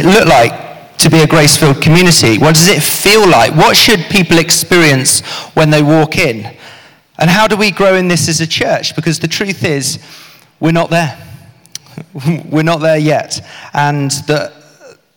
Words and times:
it 0.00 0.06
look 0.06 0.26
like 0.26 0.98
to 0.98 1.10
be 1.10 1.20
a 1.20 1.26
grace 1.26 1.56
filled 1.56 1.82
community? 1.82 2.38
What 2.38 2.54
does 2.54 2.68
it 2.68 2.82
feel 2.82 3.28
like? 3.28 3.54
What 3.54 3.76
should 3.76 4.00
people 4.10 4.38
experience 4.38 5.20
when 5.54 5.70
they 5.70 5.82
walk 5.82 6.16
in? 6.16 6.56
And 7.18 7.28
how 7.28 7.46
do 7.46 7.56
we 7.56 7.70
grow 7.70 7.94
in 7.94 8.08
this 8.08 8.28
as 8.28 8.40
a 8.40 8.46
church? 8.46 8.96
Because 8.96 9.18
the 9.18 9.28
truth 9.28 9.64
is, 9.64 9.98
we're 10.58 10.72
not 10.72 10.90
there. 10.90 11.18
we're 12.50 12.62
not 12.62 12.78
there 12.78 12.98
yet. 12.98 13.46
And 13.72 14.10
the, 14.26 14.52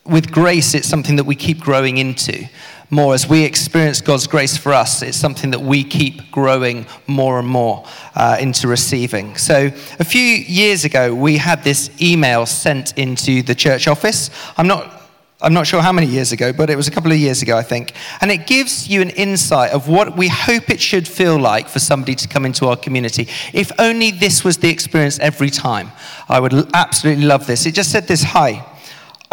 with 0.04 0.30
grace, 0.30 0.74
it's 0.74 0.88
something 0.88 1.16
that 1.16 1.24
we 1.24 1.34
keep 1.34 1.60
growing 1.60 1.98
into 1.98 2.46
more. 2.90 3.14
As 3.14 3.28
we 3.28 3.44
experience 3.44 4.00
God's 4.00 4.26
grace 4.26 4.56
for 4.56 4.72
us, 4.72 5.02
it's 5.02 5.16
something 5.16 5.50
that 5.50 5.60
we 5.60 5.84
keep 5.84 6.30
growing 6.30 6.86
more 7.06 7.38
and 7.38 7.48
more 7.48 7.84
uh, 8.14 8.36
into 8.40 8.68
receiving. 8.68 9.36
So, 9.36 9.70
a 9.98 10.04
few 10.04 10.22
years 10.22 10.84
ago, 10.84 11.14
we 11.14 11.36
had 11.36 11.64
this 11.64 11.90
email 12.00 12.46
sent 12.46 12.96
into 12.98 13.42
the 13.42 13.54
church 13.54 13.88
office. 13.88 14.30
I'm 14.56 14.66
not. 14.66 15.02
I'm 15.42 15.52
not 15.52 15.66
sure 15.66 15.82
how 15.82 15.92
many 15.92 16.06
years 16.06 16.32
ago, 16.32 16.54
but 16.54 16.70
it 16.70 16.76
was 16.76 16.88
a 16.88 16.90
couple 16.90 17.12
of 17.12 17.18
years 17.18 17.42
ago, 17.42 17.58
I 17.58 17.62
think. 17.62 17.92
And 18.22 18.30
it 18.30 18.46
gives 18.46 18.88
you 18.88 19.02
an 19.02 19.10
insight 19.10 19.72
of 19.72 19.88
what 19.88 20.16
we 20.16 20.28
hope 20.28 20.70
it 20.70 20.80
should 20.80 21.06
feel 21.06 21.38
like 21.38 21.68
for 21.68 21.80
somebody 21.80 22.14
to 22.14 22.28
come 22.28 22.46
into 22.46 22.66
our 22.66 22.76
community. 22.76 23.28
If 23.52 23.70
only 23.78 24.10
this 24.10 24.42
was 24.42 24.56
the 24.56 24.70
experience 24.70 25.18
every 25.18 25.50
time, 25.50 25.92
I 26.30 26.40
would 26.40 26.54
absolutely 26.72 27.26
love 27.26 27.46
this. 27.46 27.66
It 27.66 27.74
just 27.74 27.92
said 27.92 28.06
this 28.06 28.22
Hi, 28.22 28.64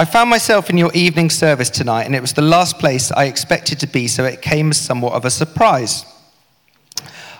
I 0.01 0.05
found 0.05 0.31
myself 0.31 0.71
in 0.71 0.79
your 0.79 0.91
evening 0.93 1.29
service 1.29 1.69
tonight, 1.69 2.05
and 2.05 2.15
it 2.15 2.21
was 2.21 2.33
the 2.33 2.41
last 2.41 2.79
place 2.79 3.11
I 3.11 3.25
expected 3.25 3.79
to 3.81 3.87
be, 3.87 4.07
so 4.07 4.25
it 4.25 4.41
came 4.41 4.71
as 4.71 4.77
somewhat 4.77 5.13
of 5.13 5.25
a 5.25 5.29
surprise. 5.29 6.05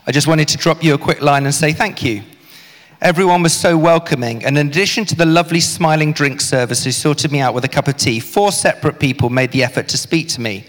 I 0.06 0.12
just 0.12 0.28
wanted 0.28 0.48
to 0.50 0.60
drop 0.60 0.84
you 0.84 0.94
a 0.94 1.00
quick 1.00 1.24
line 1.24 1.46
and 1.46 1.56
say 1.56 1.74
thank 1.74 2.04
you. 2.04 2.22
Everyone 3.02 3.42
was 3.42 3.54
so 3.54 3.76
welcoming, 3.80 4.46
and 4.46 4.60
in 4.60 4.68
addition 4.68 5.06
to 5.06 5.16
the 5.16 5.26
lovely 5.26 5.60
smiling 5.60 6.14
drink 6.14 6.40
service 6.40 6.84
who 6.84 6.92
sorted 6.92 7.32
me 7.32 7.40
out 7.40 7.56
with 7.56 7.66
a 7.66 7.68
cup 7.68 7.88
of 7.88 7.98
tea, 7.98 8.20
four 8.20 8.52
separate 8.52 9.00
people 9.00 9.32
made 9.32 9.52
the 9.54 9.64
effort 9.64 9.88
to 9.88 9.98
speak 9.98 10.28
to 10.28 10.40
me, 10.40 10.68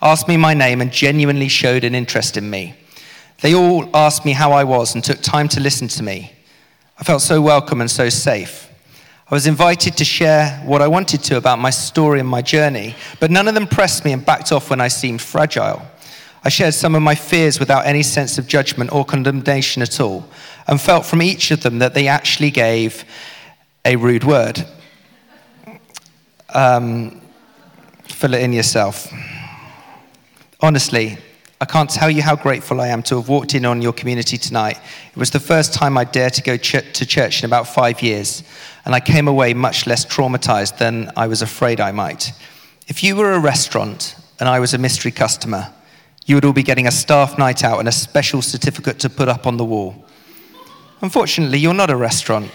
asked 0.00 0.26
me 0.26 0.38
my 0.38 0.54
name, 0.54 0.80
and 0.80 0.90
genuinely 0.90 1.48
showed 1.48 1.84
an 1.84 1.94
interest 1.94 2.38
in 2.38 2.48
me. 2.48 2.72
They 3.42 3.54
all 3.54 3.94
asked 3.94 4.24
me 4.24 4.32
how 4.32 4.52
I 4.52 4.64
was 4.64 4.94
and 4.94 5.04
took 5.04 5.20
time 5.20 5.48
to 5.48 5.60
listen 5.60 5.88
to 5.88 6.02
me. 6.02 6.32
I 6.98 7.04
felt 7.04 7.20
so 7.20 7.42
welcome 7.42 7.82
and 7.82 7.90
so 7.90 8.08
safe. 8.08 8.70
I 9.30 9.34
was 9.34 9.46
invited 9.46 9.96
to 9.96 10.04
share 10.04 10.60
what 10.66 10.82
I 10.82 10.88
wanted 10.88 11.22
to 11.24 11.38
about 11.38 11.58
my 11.58 11.70
story 11.70 12.20
and 12.20 12.28
my 12.28 12.42
journey, 12.42 12.94
but 13.20 13.30
none 13.30 13.48
of 13.48 13.54
them 13.54 13.66
pressed 13.66 14.04
me 14.04 14.12
and 14.12 14.24
backed 14.24 14.52
off 14.52 14.68
when 14.68 14.82
I 14.82 14.88
seemed 14.88 15.22
fragile. 15.22 15.80
I 16.44 16.50
shared 16.50 16.74
some 16.74 16.94
of 16.94 17.00
my 17.00 17.14
fears 17.14 17.58
without 17.58 17.86
any 17.86 18.02
sense 18.02 18.36
of 18.36 18.46
judgment 18.46 18.92
or 18.92 19.02
condemnation 19.02 19.80
at 19.80 19.98
all, 19.98 20.28
and 20.66 20.78
felt 20.78 21.06
from 21.06 21.22
each 21.22 21.50
of 21.50 21.62
them 21.62 21.78
that 21.78 21.94
they 21.94 22.06
actually 22.06 22.50
gave 22.50 23.06
a 23.86 23.96
rude 23.96 24.24
word. 24.24 24.62
Um, 26.50 27.22
fill 28.02 28.34
it 28.34 28.42
in 28.42 28.52
yourself. 28.52 29.10
Honestly, 30.60 31.16
I 31.60 31.66
can't 31.66 31.88
tell 31.88 32.10
you 32.10 32.20
how 32.20 32.34
grateful 32.34 32.80
I 32.80 32.88
am 32.88 33.02
to 33.04 33.16
have 33.16 33.28
walked 33.28 33.54
in 33.54 33.64
on 33.64 33.80
your 33.80 33.92
community 33.92 34.36
tonight. 34.36 34.78
It 35.10 35.16
was 35.16 35.30
the 35.30 35.40
first 35.40 35.72
time 35.72 35.96
I 35.96 36.04
dared 36.04 36.34
to 36.34 36.42
go 36.42 36.56
ch- 36.56 36.92
to 36.92 37.06
church 37.06 37.42
in 37.42 37.46
about 37.46 37.68
five 37.68 38.02
years, 38.02 38.42
and 38.84 38.94
I 38.94 39.00
came 39.00 39.28
away 39.28 39.54
much 39.54 39.86
less 39.86 40.04
traumatized 40.04 40.78
than 40.78 41.12
I 41.16 41.28
was 41.28 41.42
afraid 41.42 41.80
I 41.80 41.92
might. 41.92 42.32
If 42.88 43.02
you 43.04 43.16
were 43.16 43.32
a 43.32 43.38
restaurant 43.38 44.16
and 44.40 44.48
I 44.48 44.58
was 44.58 44.74
a 44.74 44.78
mystery 44.78 45.12
customer, 45.12 45.72
you 46.26 46.34
would 46.34 46.44
all 46.44 46.52
be 46.52 46.62
getting 46.62 46.86
a 46.86 46.90
staff 46.90 47.38
night 47.38 47.62
out 47.62 47.78
and 47.78 47.88
a 47.88 47.92
special 47.92 48.42
certificate 48.42 48.98
to 49.00 49.08
put 49.08 49.28
up 49.28 49.46
on 49.46 49.56
the 49.56 49.64
wall. 49.64 50.04
Unfortunately, 51.02 51.58
you're 51.58 51.74
not 51.74 51.90
a 51.90 51.96
restaurant. 51.96 52.50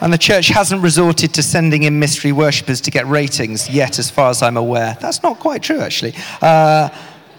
And 0.00 0.12
the 0.12 0.18
church 0.18 0.48
hasn't 0.48 0.82
resorted 0.82 1.34
to 1.34 1.42
sending 1.42 1.82
in 1.82 1.98
mystery 1.98 2.30
worshippers 2.30 2.80
to 2.82 2.90
get 2.90 3.06
ratings 3.06 3.68
yet, 3.68 3.98
as 3.98 4.10
far 4.10 4.30
as 4.30 4.42
I'm 4.42 4.56
aware. 4.56 4.96
That's 5.00 5.22
not 5.24 5.40
quite 5.40 5.62
true, 5.62 5.80
actually. 5.80 6.14
Uh, 6.40 6.88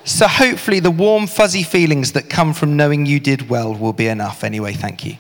so 0.04 0.28
hopefully, 0.28 0.80
the 0.80 0.92
warm, 0.92 1.28
fuzzy 1.28 1.64
feelings 1.64 2.14
that 2.14 2.30
come 2.30 2.54
from 2.54 2.76
knowing 2.76 3.06
you 3.06 3.20
did 3.20 3.50
well 3.50 3.74
will 3.74 3.94
be 3.94 4.08
enough. 4.08 4.44
Anyway, 4.44 4.74
thank 4.74 5.06
you. 5.06 5.18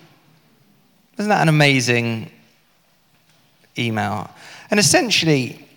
Isn't 1.17 1.29
that 1.29 1.41
an 1.41 1.49
amazing 1.49 2.31
email? 3.77 4.29
And 4.71 4.79
essentially, 4.79 5.67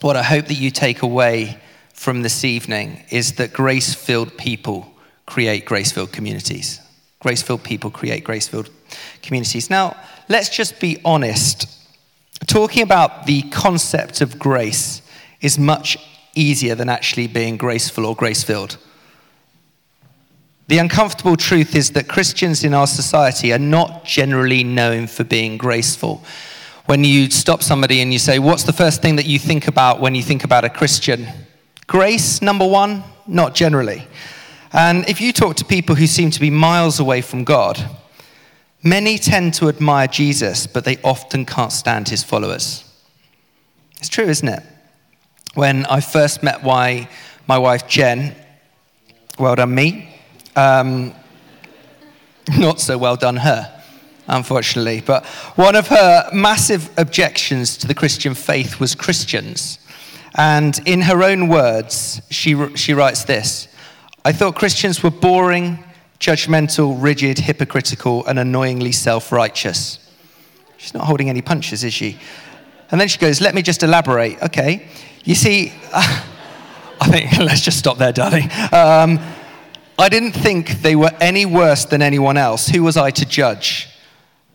what 0.00 0.16
I 0.16 0.22
hope 0.22 0.46
that 0.46 0.54
you 0.54 0.70
take 0.70 1.02
away 1.02 1.58
from 1.92 2.22
this 2.22 2.44
evening 2.44 3.04
is 3.10 3.34
that 3.34 3.52
grace 3.52 3.94
filled 3.94 4.36
people 4.36 4.92
create 5.26 5.64
grace 5.64 5.92
filled 5.92 6.12
communities. 6.12 6.80
Grace 7.20 7.42
filled 7.42 7.62
people 7.62 7.90
create 7.90 8.24
grace 8.24 8.48
filled 8.48 8.70
communities. 9.22 9.70
Now, 9.70 9.96
let's 10.28 10.48
just 10.48 10.80
be 10.80 11.00
honest. 11.04 11.68
Talking 12.46 12.82
about 12.82 13.26
the 13.26 13.42
concept 13.50 14.20
of 14.20 14.38
grace 14.38 15.00
is 15.40 15.58
much 15.58 15.96
easier 16.34 16.74
than 16.74 16.88
actually 16.88 17.26
being 17.26 17.56
graceful 17.56 18.06
or 18.06 18.16
grace 18.16 18.42
filled. 18.42 18.78
The 20.68 20.78
uncomfortable 20.78 21.36
truth 21.36 21.74
is 21.76 21.90
that 21.90 22.08
Christians 22.08 22.64
in 22.64 22.72
our 22.72 22.86
society 22.86 23.52
are 23.52 23.58
not 23.58 24.04
generally 24.04 24.64
known 24.64 25.06
for 25.06 25.24
being 25.24 25.58
graceful. 25.58 26.24
When 26.86 27.04
you 27.04 27.30
stop 27.30 27.62
somebody 27.62 28.00
and 28.00 28.12
you 28.12 28.18
say, 28.18 28.38
What's 28.38 28.62
the 28.62 28.72
first 28.72 29.02
thing 29.02 29.16
that 29.16 29.26
you 29.26 29.38
think 29.38 29.68
about 29.68 30.00
when 30.00 30.14
you 30.14 30.22
think 30.22 30.44
about 30.44 30.64
a 30.64 30.70
Christian? 30.70 31.26
Grace, 31.86 32.40
number 32.40 32.66
one? 32.66 33.04
Not 33.26 33.54
generally. 33.54 34.06
And 34.72 35.06
if 35.08 35.20
you 35.20 35.32
talk 35.32 35.56
to 35.56 35.64
people 35.64 35.94
who 35.94 36.06
seem 36.06 36.30
to 36.30 36.40
be 36.40 36.48
miles 36.48 36.98
away 36.98 37.20
from 37.20 37.44
God, 37.44 37.78
many 38.82 39.18
tend 39.18 39.54
to 39.54 39.68
admire 39.68 40.08
Jesus, 40.08 40.66
but 40.66 40.84
they 40.84 40.96
often 41.04 41.44
can't 41.44 41.72
stand 41.72 42.08
his 42.08 42.24
followers. 42.24 42.84
It's 43.98 44.08
true, 44.08 44.24
isn't 44.24 44.48
it? 44.48 44.62
When 45.54 45.84
I 45.86 46.00
first 46.00 46.42
met 46.42 46.64
my, 46.64 47.08
my 47.46 47.58
wife 47.58 47.86
Jen. 47.86 48.34
Well 49.38 49.54
done, 49.54 49.74
me. 49.74 50.08
Um, 50.56 51.14
not 52.58 52.80
so 52.80 52.98
well 52.98 53.16
done, 53.16 53.36
her, 53.36 53.82
unfortunately. 54.28 55.02
But 55.04 55.26
one 55.56 55.76
of 55.76 55.88
her 55.88 56.30
massive 56.32 56.90
objections 56.98 57.76
to 57.78 57.86
the 57.86 57.94
Christian 57.94 58.34
faith 58.34 58.80
was 58.80 58.94
Christians. 58.94 59.78
And 60.34 60.80
in 60.86 61.02
her 61.02 61.22
own 61.22 61.48
words, 61.48 62.22
she, 62.30 62.56
she 62.76 62.94
writes 62.94 63.24
this 63.24 63.68
I 64.24 64.32
thought 64.32 64.54
Christians 64.54 65.02
were 65.02 65.10
boring, 65.10 65.84
judgmental, 66.18 66.96
rigid, 67.00 67.38
hypocritical, 67.38 68.24
and 68.26 68.38
annoyingly 68.38 68.92
self 68.92 69.32
righteous. 69.32 69.98
She's 70.78 70.94
not 70.94 71.04
holding 71.04 71.28
any 71.28 71.42
punches, 71.42 71.84
is 71.84 71.92
she? 71.92 72.18
And 72.92 73.00
then 73.00 73.08
she 73.08 73.18
goes, 73.18 73.40
Let 73.40 73.54
me 73.54 73.62
just 73.62 73.82
elaborate. 73.82 74.40
Okay. 74.42 74.86
You 75.24 75.34
see, 75.34 75.72
I 75.94 77.08
think, 77.08 77.36
let's 77.38 77.62
just 77.62 77.78
stop 77.78 77.98
there, 77.98 78.12
darling. 78.12 78.50
Um, 78.70 79.18
I 79.98 80.08
didn't 80.08 80.32
think 80.32 80.82
they 80.82 80.94
were 80.94 81.10
any 81.20 81.46
worse 81.46 81.86
than 81.86 82.02
anyone 82.02 82.36
else. 82.36 82.68
Who 82.68 82.82
was 82.82 82.96
I 82.96 83.10
to 83.12 83.24
judge? 83.26 83.88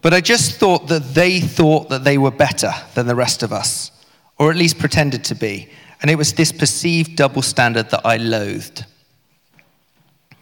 But 0.02 0.14
I 0.14 0.22
just 0.22 0.54
thought 0.54 0.88
that 0.88 1.16
they 1.16 1.42
thought 1.42 1.90
that 1.90 2.04
they 2.04 2.18
were 2.18 2.32
better 2.32 2.72
than 2.94 3.08
the 3.08 3.16
rest 3.16 3.44
of 3.44 3.52
us, 3.52 3.92
or 4.38 4.52
at 4.52 4.56
least 4.56 4.78
pretended 4.78 5.24
to 5.26 5.36
be. 5.36 5.70
And 6.02 6.12
it 6.12 6.16
was 6.16 6.34
this 6.34 6.52
perceived 6.52 7.16
double 7.16 7.42
standard 7.42 7.90
that 7.90 8.06
I 8.06 8.18
loathed. 8.18 8.86
Do 10.30 10.36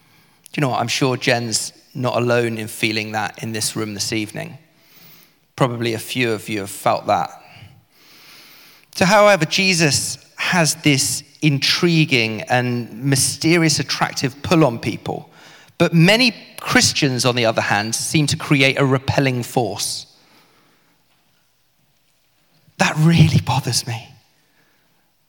you 0.58 0.62
know 0.62 0.70
what? 0.70 0.82
I'm 0.82 0.90
sure 0.90 1.16
Jen's 1.16 1.72
not 1.94 2.18
alone 2.18 2.58
in 2.58 2.68
feeling 2.68 3.14
that 3.14 3.42
in 3.42 3.54
this 3.54 3.76
room 3.76 3.94
this 3.94 4.12
evening. 4.12 4.58
Probably 5.56 5.94
a 5.94 6.00
few 6.00 6.34
of 6.34 6.50
you 6.50 6.60
have 6.60 6.70
felt 6.70 7.08
that 7.08 7.45
so, 8.96 9.04
however, 9.04 9.44
Jesus 9.44 10.18
has 10.38 10.76
this 10.76 11.22
intriguing 11.42 12.42
and 12.44 13.04
mysterious, 13.04 13.78
attractive 13.80 14.42
pull 14.42 14.64
on 14.64 14.80
people. 14.80 15.30
But 15.78 15.94
many 15.94 16.34
Christians, 16.62 17.26
on 17.26 17.36
the 17.36 17.46
other 17.46 17.62
hand, 17.62 17.94
seem 17.94 18.26
to 18.28 18.38
create 18.38 18.80
a 18.80 18.86
repelling 18.86 19.44
force. 19.44 20.08
That 22.78 22.96
really 22.98 23.42
bothers 23.42 23.86
me. 23.86 24.08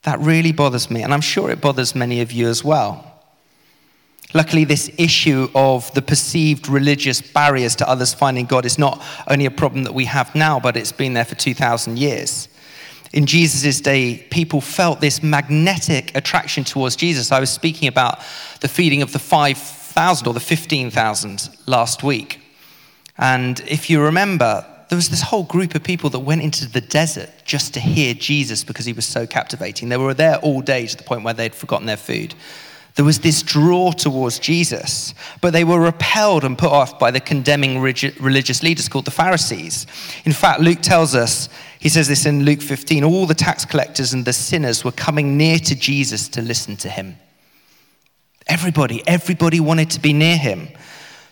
That 0.02 0.20
really 0.20 0.52
bothers 0.52 0.88
me. 0.88 1.02
And 1.02 1.12
I'm 1.12 1.20
sure 1.20 1.50
it 1.50 1.60
bothers 1.60 1.96
many 1.96 2.20
of 2.20 2.30
you 2.30 2.48
as 2.48 2.62
well. 2.62 3.04
Luckily, 4.32 4.64
this 4.64 4.90
issue 4.96 5.48
of 5.56 5.92
the 5.94 6.02
perceived 6.02 6.68
religious 6.68 7.20
barriers 7.20 7.74
to 7.76 7.88
others 7.88 8.14
finding 8.14 8.46
God 8.46 8.64
is 8.64 8.78
not 8.78 9.02
only 9.26 9.46
a 9.46 9.50
problem 9.50 9.82
that 9.84 9.94
we 9.94 10.04
have 10.04 10.34
now, 10.36 10.60
but 10.60 10.76
it's 10.76 10.92
been 10.92 11.14
there 11.14 11.24
for 11.24 11.34
2,000 11.34 11.98
years 11.98 12.48
in 13.12 13.26
Jesus' 13.26 13.80
day, 13.80 14.18
people 14.30 14.60
felt 14.60 15.00
this 15.00 15.22
magnetic 15.22 16.16
attraction 16.16 16.64
towards 16.64 16.96
Jesus. 16.96 17.32
I 17.32 17.40
was 17.40 17.50
speaking 17.50 17.88
about 17.88 18.20
the 18.60 18.68
feeding 18.68 19.02
of 19.02 19.12
the 19.12 19.18
5,000 19.18 20.26
or 20.26 20.34
the 20.34 20.40
15,000 20.40 21.48
last 21.66 22.02
week. 22.02 22.40
And 23.18 23.60
if 23.60 23.88
you 23.88 24.02
remember, 24.02 24.66
there 24.88 24.96
was 24.96 25.08
this 25.08 25.22
whole 25.22 25.44
group 25.44 25.74
of 25.74 25.82
people 25.82 26.10
that 26.10 26.20
went 26.20 26.42
into 26.42 26.68
the 26.68 26.80
desert 26.80 27.30
just 27.44 27.74
to 27.74 27.80
hear 27.80 28.14
Jesus 28.14 28.62
because 28.62 28.84
he 28.84 28.92
was 28.92 29.06
so 29.06 29.26
captivating. 29.26 29.88
They 29.88 29.96
were 29.96 30.14
there 30.14 30.36
all 30.38 30.60
day 30.60 30.86
to 30.86 30.96
the 30.96 31.02
point 31.02 31.24
where 31.24 31.34
they'd 31.34 31.54
forgotten 31.54 31.86
their 31.86 31.96
food. 31.96 32.34
There 32.96 33.04
was 33.04 33.20
this 33.20 33.42
draw 33.42 33.92
towards 33.92 34.38
Jesus, 34.38 35.14
but 35.42 35.52
they 35.52 35.64
were 35.64 35.78
repelled 35.78 36.44
and 36.44 36.56
put 36.56 36.72
off 36.72 36.98
by 36.98 37.10
the 37.10 37.20
condemning 37.20 37.78
religious 37.80 38.62
leaders 38.62 38.88
called 38.88 39.04
the 39.04 39.10
Pharisees. 39.10 39.86
In 40.24 40.32
fact, 40.32 40.60
Luke 40.60 40.80
tells 40.80 41.14
us, 41.14 41.50
he 41.78 41.90
says 41.90 42.08
this 42.08 42.24
in 42.24 42.44
Luke 42.44 42.62
15 42.62 43.04
all 43.04 43.26
the 43.26 43.34
tax 43.34 43.66
collectors 43.66 44.14
and 44.14 44.24
the 44.24 44.32
sinners 44.32 44.82
were 44.82 44.92
coming 44.92 45.36
near 45.36 45.58
to 45.58 45.74
Jesus 45.74 46.26
to 46.30 46.40
listen 46.40 46.74
to 46.76 46.88
him. 46.88 47.18
Everybody, 48.46 49.02
everybody 49.06 49.60
wanted 49.60 49.90
to 49.90 50.00
be 50.00 50.14
near 50.14 50.38
him. 50.38 50.68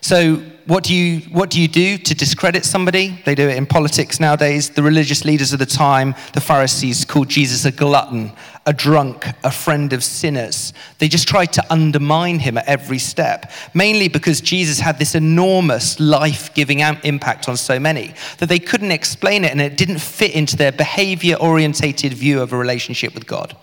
So, 0.01 0.35
what 0.67 0.83
do, 0.83 0.95
you, 0.95 1.21
what 1.31 1.49
do 1.49 1.61
you 1.61 1.67
do 1.67 1.97
to 1.97 2.15
discredit 2.15 2.65
somebody? 2.65 3.21
They 3.25 3.35
do 3.35 3.47
it 3.47 3.57
in 3.57 3.65
politics 3.67 4.19
nowadays. 4.19 4.71
The 4.71 4.81
religious 4.81 5.25
leaders 5.25 5.53
of 5.53 5.59
the 5.59 5.65
time, 5.65 6.15
the 6.33 6.41
Pharisees, 6.41 7.05
called 7.05 7.29
Jesus 7.29 7.65
a 7.65 7.71
glutton, 7.71 8.31
a 8.67 8.73
drunk, 8.73 9.27
a 9.43 9.51
friend 9.51 9.93
of 9.93 10.03
sinners. 10.03 10.73
They 10.97 11.07
just 11.07 11.27
tried 11.27 11.53
to 11.53 11.63
undermine 11.71 12.39
him 12.39 12.57
at 12.57 12.67
every 12.67 12.97
step, 12.97 13.51
mainly 13.75 14.07
because 14.07 14.41
Jesus 14.41 14.79
had 14.79 14.97
this 14.97 15.13
enormous 15.13 15.99
life 15.99 16.53
giving 16.55 16.79
impact 16.79 17.47
on 17.47 17.57
so 17.57 17.79
many 17.79 18.13
that 18.39 18.49
they 18.49 18.57
couldn't 18.57 18.91
explain 18.91 19.45
it 19.45 19.51
and 19.51 19.61
it 19.61 19.77
didn't 19.77 19.99
fit 19.99 20.33
into 20.33 20.57
their 20.57 20.71
behavior 20.71 21.35
orientated 21.35 22.13
view 22.13 22.41
of 22.41 22.53
a 22.53 22.57
relationship 22.57 23.13
with 23.13 23.27
God. 23.27 23.55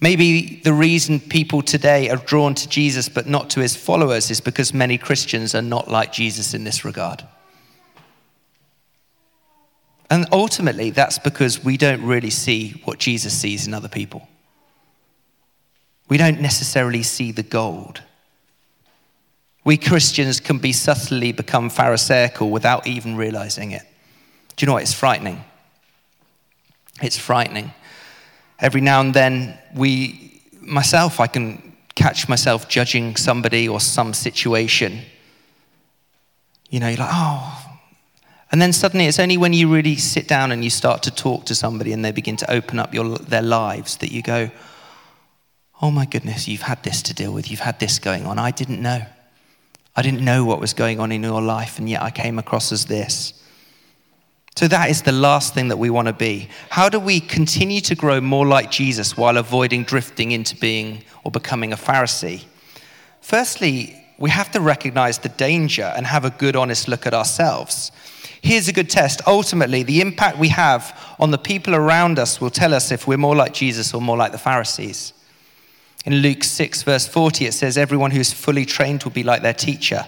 Maybe 0.00 0.60
the 0.62 0.74
reason 0.74 1.18
people 1.18 1.62
today 1.62 2.10
are 2.10 2.16
drawn 2.16 2.54
to 2.56 2.68
Jesus 2.68 3.08
but 3.08 3.26
not 3.26 3.48
to 3.50 3.60
his 3.60 3.74
followers 3.74 4.30
is 4.30 4.42
because 4.42 4.74
many 4.74 4.98
Christians 4.98 5.54
are 5.54 5.62
not 5.62 5.90
like 5.90 6.12
Jesus 6.12 6.52
in 6.52 6.64
this 6.64 6.84
regard. 6.84 7.24
And 10.14 10.26
ultimately, 10.30 10.90
that's 10.90 11.18
because 11.18 11.64
we 11.64 11.76
don't 11.76 12.04
really 12.04 12.30
see 12.30 12.80
what 12.84 12.98
Jesus 12.98 13.36
sees 13.36 13.66
in 13.66 13.74
other 13.74 13.88
people. 13.88 14.28
We 16.08 16.16
don't 16.16 16.40
necessarily 16.40 17.02
see 17.02 17.32
the 17.32 17.42
gold. 17.42 18.00
We 19.64 19.76
Christians 19.76 20.38
can 20.38 20.58
be 20.58 20.72
subtly 20.72 21.32
become 21.32 21.68
Pharisaical 21.68 22.50
without 22.50 22.86
even 22.86 23.16
realizing 23.16 23.72
it. 23.72 23.82
Do 24.54 24.64
you 24.64 24.66
know 24.68 24.74
what? 24.74 24.82
It's 24.82 24.94
frightening. 24.94 25.42
It's 27.02 27.18
frightening 27.18 27.72
every 28.58 28.80
now 28.80 29.00
and 29.00 29.12
then 29.12 29.58
we 29.74 30.40
myself 30.60 31.20
i 31.20 31.26
can 31.26 31.76
catch 31.94 32.28
myself 32.28 32.68
judging 32.68 33.14
somebody 33.16 33.68
or 33.68 33.78
some 33.80 34.14
situation 34.14 35.02
you 36.70 36.80
know 36.80 36.88
you're 36.88 36.98
like 36.98 37.10
oh 37.12 37.53
and 38.54 38.62
then 38.62 38.72
suddenly 38.72 39.06
it's 39.06 39.18
only 39.18 39.36
when 39.36 39.52
you 39.52 39.68
really 39.68 39.96
sit 39.96 40.28
down 40.28 40.52
and 40.52 40.62
you 40.62 40.70
start 40.70 41.02
to 41.02 41.10
talk 41.10 41.44
to 41.44 41.56
somebody 41.56 41.92
and 41.92 42.04
they 42.04 42.12
begin 42.12 42.36
to 42.36 42.48
open 42.48 42.78
up 42.78 42.94
your, 42.94 43.18
their 43.18 43.42
lives 43.42 43.96
that 43.96 44.12
you 44.12 44.22
go 44.22 44.48
oh 45.82 45.90
my 45.90 46.04
goodness 46.04 46.46
you've 46.46 46.62
had 46.62 46.80
this 46.84 47.02
to 47.02 47.12
deal 47.12 47.32
with 47.32 47.50
you've 47.50 47.58
had 47.58 47.80
this 47.80 47.98
going 47.98 48.24
on 48.26 48.38
i 48.38 48.52
didn't 48.52 48.80
know 48.80 49.04
i 49.96 50.02
didn't 50.02 50.24
know 50.24 50.44
what 50.44 50.60
was 50.60 50.72
going 50.72 51.00
on 51.00 51.10
in 51.10 51.20
your 51.20 51.42
life 51.42 51.80
and 51.80 51.90
yet 51.90 52.00
i 52.00 52.12
came 52.12 52.38
across 52.38 52.70
as 52.70 52.84
this 52.84 53.32
so, 54.56 54.68
that 54.68 54.88
is 54.88 55.02
the 55.02 55.10
last 55.10 55.52
thing 55.52 55.66
that 55.66 55.78
we 55.78 55.90
want 55.90 56.06
to 56.06 56.12
be. 56.12 56.48
How 56.70 56.88
do 56.88 57.00
we 57.00 57.18
continue 57.18 57.80
to 57.80 57.96
grow 57.96 58.20
more 58.20 58.46
like 58.46 58.70
Jesus 58.70 59.16
while 59.16 59.36
avoiding 59.36 59.82
drifting 59.82 60.30
into 60.30 60.54
being 60.54 61.02
or 61.24 61.32
becoming 61.32 61.72
a 61.72 61.76
Pharisee? 61.76 62.44
Firstly, 63.20 64.00
we 64.16 64.30
have 64.30 64.52
to 64.52 64.60
recognize 64.60 65.18
the 65.18 65.28
danger 65.28 65.92
and 65.96 66.06
have 66.06 66.24
a 66.24 66.30
good, 66.30 66.54
honest 66.54 66.86
look 66.86 67.04
at 67.04 67.12
ourselves. 67.12 67.90
Here's 68.44 68.68
a 68.68 68.72
good 68.72 68.90
test. 68.90 69.22
Ultimately, 69.26 69.82
the 69.82 70.02
impact 70.02 70.38
we 70.38 70.48
have 70.48 71.16
on 71.18 71.30
the 71.30 71.38
people 71.38 71.74
around 71.74 72.18
us 72.18 72.40
will 72.40 72.50
tell 72.50 72.74
us 72.74 72.92
if 72.92 73.06
we're 73.06 73.16
more 73.16 73.34
like 73.34 73.54
Jesus 73.54 73.94
or 73.94 74.02
more 74.02 74.18
like 74.18 74.32
the 74.32 74.38
Pharisees. 74.38 75.14
In 76.04 76.16
Luke 76.16 76.44
6, 76.44 76.82
verse 76.82 77.08
40, 77.08 77.46
it 77.46 77.54
says, 77.54 77.78
Everyone 77.78 78.10
who 78.10 78.20
is 78.20 78.34
fully 78.34 78.66
trained 78.66 79.02
will 79.02 79.12
be 79.12 79.22
like 79.22 79.40
their 79.40 79.54
teacher. 79.54 80.06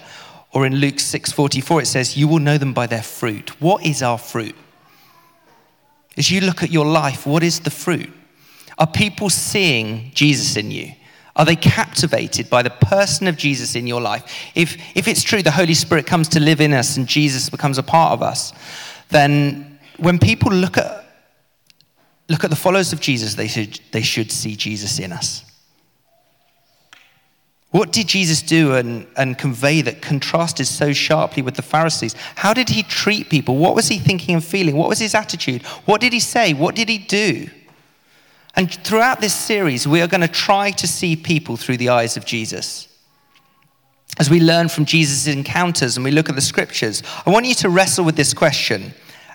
Or 0.53 0.65
in 0.65 0.77
Luke 0.77 1.01
6:44 1.01 1.83
it 1.83 1.87
says, 1.87 2.17
"You 2.17 2.29
will 2.29 2.39
know 2.39 2.57
them 2.57 2.73
by 2.73 2.87
their 2.87 3.03
fruit." 3.03 3.61
What 3.61 3.85
is 3.85 4.03
our 4.03 4.17
fruit? 4.17 4.55
As 6.17 6.31
you 6.31 6.41
look 6.41 6.63
at 6.63 6.71
your 6.71 6.87
life, 6.87 7.27
what 7.27 7.43
is 7.43 7.61
the 7.61 7.71
fruit? 7.71 8.11
Are 8.79 8.87
people 8.87 9.29
seeing 9.29 10.13
Jesus 10.15 10.57
in 10.57 10.71
you? 10.71 10.93
Are 11.37 11.45
they 11.45 11.57
captivated 11.57 12.49
by 12.49 12.63
the 12.63 12.71
person 12.71 13.27
of 13.27 13.37
Jesus 13.37 13.77
in 13.77 13.87
your 13.87 14.01
life? 14.01 14.25
If, 14.55 14.77
if 14.97 15.07
it's 15.07 15.23
true, 15.23 15.43
the 15.43 15.51
Holy 15.51 15.75
Spirit 15.75 16.07
comes 16.07 16.29
to 16.29 16.41
live 16.41 16.63
in 16.63 16.73
us 16.73 16.97
and 16.97 17.07
Jesus 17.07 17.51
becomes 17.51 17.77
a 17.77 17.83
part 17.83 18.13
of 18.13 18.23
us, 18.23 18.55
then 19.11 19.79
when 19.99 20.19
people 20.19 20.51
look 20.51 20.79
at, 20.79 21.05
look 22.31 22.43
at 22.43 22.51
the 22.51 22.57
followers 22.57 22.95
of 22.95 23.01
Jesus, 23.01 23.35
they 23.35 23.49
should, 23.49 23.79
they 23.93 24.01
should 24.03 24.33
see 24.33 24.57
Jesus 24.57 24.99
in 24.99 25.13
us. 25.13 25.45
What 27.71 27.93
did 27.93 28.09
Jesus 28.09 28.41
do 28.41 28.75
and, 28.75 29.07
and 29.19 29.37
convey 29.37 29.83
that 29.83 30.01
contrasted 30.01 30.67
so 30.67 30.95
sharply 30.95 31.43
with 31.43 31.57
the 31.57 31.63
Pharisees? 31.63 32.15
How 32.37 32.55
did 32.55 32.71
he 32.71 32.83
treat 32.83 33.29
people? 33.29 33.59
What 33.59 33.75
was 33.75 33.89
he 33.89 33.99
thinking 33.99 34.35
and 34.35 34.43
feeling? 34.43 34.77
What 34.77 34.89
was 34.89 34.99
his 34.99 35.15
attitude? 35.15 35.63
What 35.85 36.01
did 36.01 36.15
he 36.15 36.21
say? 36.21 36.55
What 36.55 36.75
did 36.75 36.89
he 36.89 36.97
do? 36.97 37.51
And 38.57 38.73
throughout 38.73 39.21
this 39.21 39.35
series, 39.35 39.87
we 39.87 40.01
are 40.01 40.07
going 40.07 40.23
to 40.23 40.29
try 40.29 40.71
to 40.73 40.87
see 40.87 41.15
people 41.15 41.57
through 41.57 41.77
the 41.77 41.91
eyes 41.91 42.17
of 42.17 42.25
Jesus. 42.25 42.89
As 44.19 44.31
we 44.31 44.41
learn 44.41 44.69
from 44.69 44.87
Jesus' 44.87 45.27
encounters 45.27 45.97
and 45.97 46.05
we 46.05 46.11
look 46.11 46.31
at 46.31 46.35
the 46.35 46.41
scriptures, 46.41 47.03
I 47.27 47.31
want 47.31 47.45
you 47.45 47.55
to 47.57 47.69
wrestle 47.69 48.05
with 48.05 48.17
this 48.17 48.33
question 48.33 48.95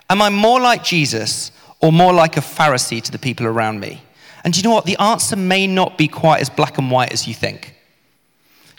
Am 0.10 0.22
I 0.22 0.30
more 0.30 0.60
like 0.60 0.84
Jesus 0.84 1.52
or 1.80 1.92
more 1.92 2.14
like 2.14 2.36
a 2.36 2.42
Pharisee 2.42 3.02
to 3.04 3.12
the 3.12 3.20
people 3.20 3.46
around 3.46 3.80
me? 3.80 4.02
And 4.44 4.54
do 4.54 4.60
you 4.60 4.64
know 4.64 4.74
what? 4.74 4.86
The 4.86 4.98
answer 4.98 5.36
may 5.36 5.68
not 5.68 5.98
be 5.98 6.08
quite 6.08 6.42
as 6.42 6.50
black 6.50 6.80
and 6.80 6.90
white 6.90 7.14
as 7.14 7.28
you 7.28 7.34
think. 7.34 7.76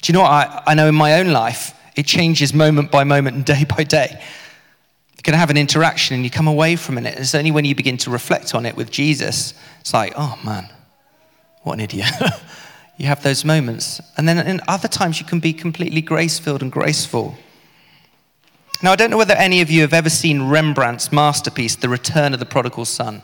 Do 0.03 0.13
you 0.13 0.15
know 0.15 0.23
what? 0.23 0.33
I, 0.33 0.63
I 0.67 0.75
know 0.75 0.89
in 0.89 0.95
my 0.97 1.21
own 1.21 1.31
life, 1.31 1.73
it 1.95 2.07
changes 2.07 2.53
moment 2.53 2.91
by 2.91 3.05
moment 3.05 3.37
and 3.37 3.45
day 3.47 3.65
by 3.65 3.85
day. 3.85 4.21
Can 5.23 5.35
have 5.35 5.51
an 5.51 5.57
interaction 5.57 6.17
and 6.17 6.25
you 6.25 6.31
come 6.31 6.49
away 6.49 6.77
from 6.77 6.99
it. 6.99 7.19
It's 7.19 7.35
only 7.35 7.51
when 7.51 7.65
you 7.65 7.75
begin 7.75 7.97
to 7.99 8.11
reflect 8.11 8.55
on 8.55 8.67
it 8.67 8.77
with 8.77 8.91
Jesus, 8.91 9.55
it's 9.81 9.95
like, 9.95 10.13
oh 10.17 10.39
man, 10.45 10.69
what 11.63 11.75
an 11.75 11.81
idiot. 11.81 12.11
you 12.97 13.07
have 13.07 13.23
those 13.23 13.45
moments. 13.45 14.01
And 14.17 14.29
then 14.29 14.45
in 14.47 14.61
other 14.67 14.89
times, 14.89 15.21
you 15.21 15.27
can 15.27 15.41
be 15.41 15.53
completely 15.53 16.01
grace 16.01 16.39
filled 16.39 16.63
and 16.63 16.73
graceful. 16.73 17.37
Now, 18.83 18.91
I 18.91 18.97
don't 18.97 19.11
know 19.11 19.17
whether 19.17 19.35
any 19.35 19.61
of 19.61 19.71
you 19.71 19.83
have 19.83 19.93
ever 19.93 20.11
seen 20.11 20.49
Rembrandt's 20.49 21.13
masterpiece, 21.13 21.77
The 21.77 21.89
Return 21.89 22.35
of 22.35 22.41
the 22.41 22.47
Prodigal 22.47 22.85
Son. 22.85 23.23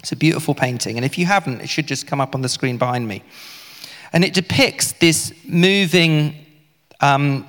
It's 0.00 0.10
a 0.10 0.16
beautiful 0.16 0.54
painting. 0.54 0.96
And 0.96 1.04
if 1.04 1.18
you 1.18 1.26
haven't, 1.26 1.60
it 1.60 1.68
should 1.68 1.86
just 1.86 2.06
come 2.06 2.20
up 2.20 2.34
on 2.34 2.42
the 2.42 2.48
screen 2.48 2.76
behind 2.76 3.06
me. 3.06 3.22
And 4.12 4.24
it 4.24 4.34
depicts 4.34 4.92
this 4.92 5.32
moving 5.44 6.46
um, 7.00 7.46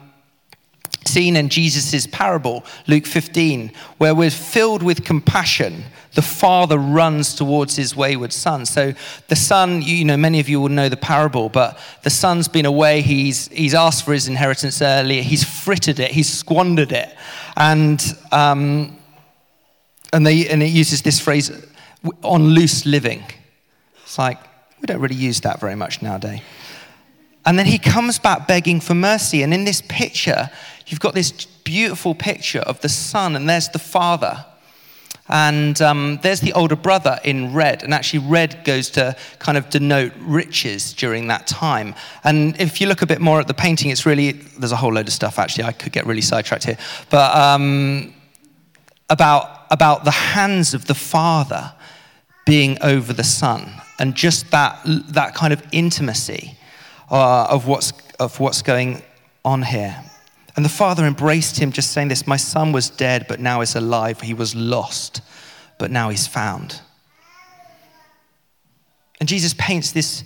scene 1.07 1.35
in 1.35 1.49
Jesus' 1.49 2.07
parable, 2.07 2.63
Luke 2.87 3.05
15, 3.05 3.71
where 3.97 4.13
we're 4.13 4.29
filled 4.29 4.83
with 4.83 5.03
compassion. 5.03 5.83
The 6.13 6.21
father 6.21 6.77
runs 6.77 7.35
towards 7.35 7.75
his 7.75 7.95
wayward 7.95 8.33
son. 8.33 8.65
So 8.65 8.93
the 9.27 9.35
son, 9.35 9.81
you 9.81 10.03
know, 10.03 10.17
many 10.17 10.39
of 10.39 10.49
you 10.49 10.59
will 10.59 10.69
know 10.69 10.89
the 10.89 10.97
parable, 10.97 11.49
but 11.49 11.77
the 12.03 12.09
son's 12.09 12.47
been 12.47 12.65
away. 12.65 13.01
He's, 13.01 13.47
he's 13.49 13.73
asked 13.73 14.03
for 14.03 14.13
his 14.13 14.27
inheritance 14.27 14.81
earlier. 14.81 15.21
He's 15.21 15.43
frittered 15.43 15.99
it. 15.99 16.11
He's 16.11 16.29
squandered 16.29 16.91
it. 16.91 17.15
And, 17.55 18.03
um, 18.31 18.97
and, 20.11 20.25
they, 20.25 20.47
and 20.47 20.63
it 20.63 20.71
uses 20.71 21.03
this 21.03 21.19
phrase, 21.19 21.51
on 22.23 22.47
loose 22.47 22.85
living. 22.85 23.23
It's 24.03 24.17
like, 24.17 24.39
we 24.81 24.85
don't 24.85 25.01
really 25.01 25.15
use 25.15 25.41
that 25.41 25.59
very 25.59 25.75
much 25.75 26.01
nowadays. 26.01 26.41
And 27.45 27.57
then 27.57 27.65
he 27.65 27.77
comes 27.77 28.19
back 28.19 28.47
begging 28.47 28.81
for 28.81 28.93
mercy. 28.93 29.41
And 29.41 29.53
in 29.53 29.63
this 29.63 29.81
picture, 29.87 30.49
you've 30.87 30.99
got 30.99 31.13
this 31.13 31.31
beautiful 31.31 32.15
picture 32.15 32.59
of 32.59 32.81
the 32.81 32.89
son, 32.89 33.35
and 33.35 33.47
there's 33.47 33.69
the 33.69 33.79
father. 33.79 34.45
And 35.29 35.81
um, 35.81 36.19
there's 36.21 36.39
the 36.39 36.53
older 36.53 36.75
brother 36.75 37.19
in 37.23 37.53
red. 37.53 37.83
And 37.83 37.93
actually, 37.93 38.19
red 38.19 38.63
goes 38.63 38.89
to 38.91 39.15
kind 39.39 39.57
of 39.57 39.69
denote 39.69 40.13
riches 40.19 40.93
during 40.93 41.27
that 41.27 41.47
time. 41.47 41.95
And 42.23 42.59
if 42.61 42.79
you 42.79 42.87
look 42.87 43.01
a 43.01 43.05
bit 43.05 43.19
more 43.19 43.39
at 43.39 43.47
the 43.47 43.53
painting, 43.53 43.91
it's 43.91 44.05
really, 44.05 44.31
there's 44.31 44.71
a 44.71 44.77
whole 44.77 44.93
load 44.93 45.07
of 45.07 45.13
stuff 45.13 45.37
actually. 45.37 45.65
I 45.65 45.73
could 45.73 45.91
get 45.91 46.05
really 46.05 46.21
sidetracked 46.21 46.63
here. 46.63 46.77
But 47.09 47.35
um, 47.35 48.13
about, 49.09 49.65
about 49.69 50.05
the 50.05 50.11
hands 50.11 50.73
of 50.73 50.85
the 50.85 50.95
father 50.95 51.73
being 52.45 52.77
over 52.81 53.11
the 53.11 53.25
son 53.25 53.69
and 53.99 54.15
just 54.15 54.49
that, 54.51 54.79
that 54.85 55.35
kind 55.35 55.51
of 55.51 55.61
intimacy 55.73 56.57
uh, 57.11 57.47
of, 57.49 57.67
what's, 57.67 57.91
of 58.17 58.39
what's 58.39 58.61
going 58.61 59.03
on 59.43 59.61
here. 59.61 60.01
And 60.57 60.65
the 60.65 60.69
father 60.69 61.05
embraced 61.05 61.59
him, 61.59 61.71
just 61.71 61.91
saying 61.91 62.09
this 62.09 62.27
My 62.27 62.35
son 62.35 62.73
was 62.73 62.89
dead, 62.89 63.27
but 63.29 63.39
now 63.39 63.61
is 63.61 63.75
alive. 63.75 64.19
He 64.19 64.33
was 64.33 64.55
lost, 64.55 65.21
but 65.77 65.91
now 65.91 66.09
he's 66.09 66.27
found. 66.27 66.81
And 69.19 69.29
Jesus 69.29 69.53
paints 69.53 69.91
this 69.91 70.23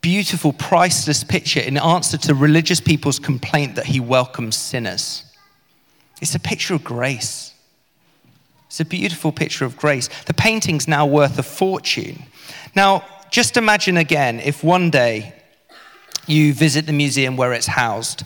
beautiful, 0.00 0.52
priceless 0.52 1.22
picture 1.22 1.60
in 1.60 1.76
answer 1.76 2.16
to 2.18 2.34
religious 2.34 2.80
people's 2.80 3.18
complaint 3.18 3.76
that 3.76 3.86
he 3.86 4.00
welcomes 4.00 4.56
sinners. 4.56 5.24
It's 6.20 6.34
a 6.34 6.40
picture 6.40 6.74
of 6.74 6.82
grace. 6.82 7.54
It's 8.66 8.80
a 8.80 8.84
beautiful 8.86 9.32
picture 9.32 9.66
of 9.66 9.76
grace. 9.76 10.08
The 10.24 10.34
painting's 10.34 10.88
now 10.88 11.04
worth 11.04 11.38
a 11.38 11.42
fortune. 11.42 12.22
Now, 12.74 13.04
just 13.30 13.58
imagine 13.58 13.98
again 13.98 14.40
if 14.40 14.64
one 14.64 14.88
day 14.88 15.34
you 16.26 16.54
visit 16.54 16.86
the 16.86 16.92
museum 16.92 17.36
where 17.36 17.52
it's 17.52 17.66
housed. 17.66 18.24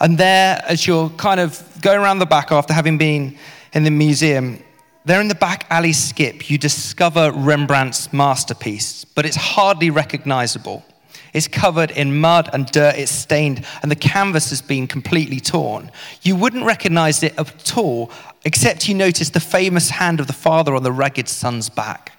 And 0.00 0.16
there, 0.16 0.62
as 0.66 0.86
you're 0.86 1.10
kind 1.10 1.40
of 1.40 1.62
going 1.82 2.00
around 2.00 2.18
the 2.20 2.26
back 2.26 2.50
after 2.50 2.72
having 2.72 2.96
been 2.96 3.36
in 3.74 3.84
the 3.84 3.90
museum, 3.90 4.62
there 5.04 5.20
in 5.20 5.28
the 5.28 5.34
back 5.34 5.66
alley 5.70 5.92
skip, 5.92 6.50
you 6.50 6.58
discover 6.58 7.32
Rembrandt's 7.32 8.12
masterpiece, 8.12 9.04
but 9.04 9.26
it's 9.26 9.36
hardly 9.36 9.90
recognizable. 9.90 10.84
It's 11.32 11.46
covered 11.46 11.90
in 11.92 12.18
mud 12.18 12.50
and 12.52 12.66
dirt, 12.66 12.96
it's 12.96 13.12
stained, 13.12 13.64
and 13.82 13.90
the 13.90 13.96
canvas 13.96 14.50
has 14.50 14.60
been 14.62 14.86
completely 14.86 15.38
torn. 15.38 15.90
You 16.22 16.34
wouldn't 16.34 16.64
recognize 16.64 17.22
it 17.22 17.38
at 17.38 17.76
all, 17.76 18.10
except 18.44 18.88
you 18.88 18.94
notice 18.94 19.30
the 19.30 19.40
famous 19.40 19.90
hand 19.90 20.18
of 20.18 20.26
the 20.26 20.32
father 20.32 20.74
on 20.74 20.82
the 20.82 20.92
ragged 20.92 21.28
son's 21.28 21.68
back. 21.68 22.12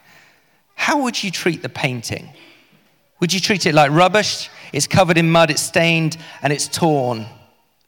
How 0.76 1.02
would 1.04 1.24
you 1.24 1.30
treat 1.30 1.62
the 1.62 1.70
painting? 1.70 2.30
Would 3.20 3.34
you 3.34 3.40
treat 3.40 3.66
it 3.66 3.76
like 3.76 3.92
rubbish? 3.92 4.50
It's 4.72 4.88
covered 4.88 5.18
in 5.18 5.30
mud, 5.30 5.52
it's 5.52 5.62
stained, 5.62 6.18
and 6.42 6.54
it's 6.54 6.68
torn. 6.68 7.26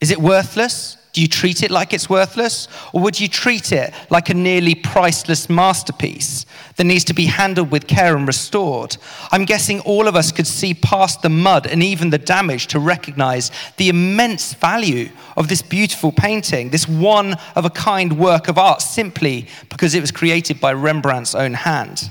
Is 0.04 0.10
it 0.10 0.20
worthless? 0.20 0.98
Do 1.14 1.22
you 1.22 1.28
treat 1.28 1.62
it 1.62 1.70
like 1.70 1.94
it's 1.94 2.10
worthless? 2.10 2.68
Or 2.92 3.00
would 3.00 3.18
you 3.18 3.26
treat 3.26 3.72
it 3.72 3.94
like 4.10 4.28
a 4.28 4.34
nearly 4.34 4.74
priceless 4.74 5.48
masterpiece 5.48 6.44
that 6.76 6.84
needs 6.84 7.04
to 7.04 7.14
be 7.14 7.24
handled 7.24 7.70
with 7.70 7.86
care 7.86 8.14
and 8.14 8.26
restored? 8.26 8.98
I'm 9.32 9.46
guessing 9.46 9.80
all 9.80 10.06
of 10.06 10.14
us 10.14 10.30
could 10.30 10.46
see 10.46 10.74
past 10.74 11.22
the 11.22 11.30
mud 11.30 11.66
and 11.66 11.82
even 11.82 12.10
the 12.10 12.18
damage 12.18 12.66
to 12.66 12.78
recognize 12.78 13.50
the 13.78 13.88
immense 13.88 14.52
value 14.52 15.08
of 15.38 15.48
this 15.48 15.62
beautiful 15.62 16.12
painting, 16.12 16.68
this 16.68 16.86
one 16.86 17.36
of 17.56 17.64
a 17.64 17.70
kind 17.70 18.18
work 18.18 18.48
of 18.48 18.58
art, 18.58 18.82
simply 18.82 19.46
because 19.70 19.94
it 19.94 20.02
was 20.02 20.10
created 20.10 20.60
by 20.60 20.74
Rembrandt's 20.74 21.34
own 21.34 21.54
hand. 21.54 22.10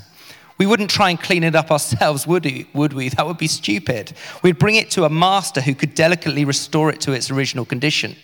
We 0.57 0.65
wouldn't 0.65 0.89
try 0.89 1.09
and 1.09 1.19
clean 1.19 1.43
it 1.43 1.55
up 1.55 1.71
ourselves, 1.71 2.27
would 2.27 2.45
we? 2.45 2.67
would 2.73 2.93
we? 2.93 3.09
That 3.09 3.25
would 3.25 3.37
be 3.37 3.47
stupid. 3.47 4.13
We'd 4.43 4.59
bring 4.59 4.75
it 4.75 4.91
to 4.91 5.05
a 5.05 5.09
master 5.09 5.61
who 5.61 5.75
could 5.75 5.95
delicately 5.95 6.45
restore 6.45 6.89
it 6.91 7.01
to 7.01 7.11
its 7.11 7.31
original 7.31 7.65
condition. 7.65 8.15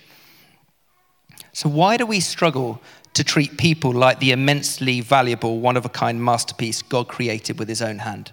So, 1.54 1.68
why 1.70 1.98
do 1.98 2.06
we 2.06 2.20
struggle 2.20 2.82
to 3.14 3.24
treat 3.24 3.58
people 3.58 3.92
like 3.92 4.20
the 4.20 4.32
immensely 4.32 5.02
valuable, 5.02 5.60
one 5.60 5.76
of 5.76 5.86
a 5.86 5.90
kind 5.90 6.24
masterpiece 6.24 6.82
God 6.82 7.08
created 7.08 7.58
with 7.58 7.68
his 7.68 7.82
own 7.82 8.00
hand? 8.00 8.32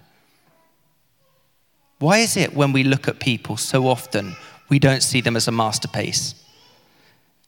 Why 1.99 2.19
is 2.19 2.37
it 2.37 2.53
when 2.53 2.73
we 2.73 2.83
look 2.83 3.07
at 3.07 3.19
people 3.19 3.57
so 3.57 3.87
often 3.87 4.35
we 4.69 4.77
don't 4.77 5.01
see 5.01 5.19
them 5.19 5.35
as 5.35 5.47
a 5.47 5.51
masterpiece? 5.51 6.35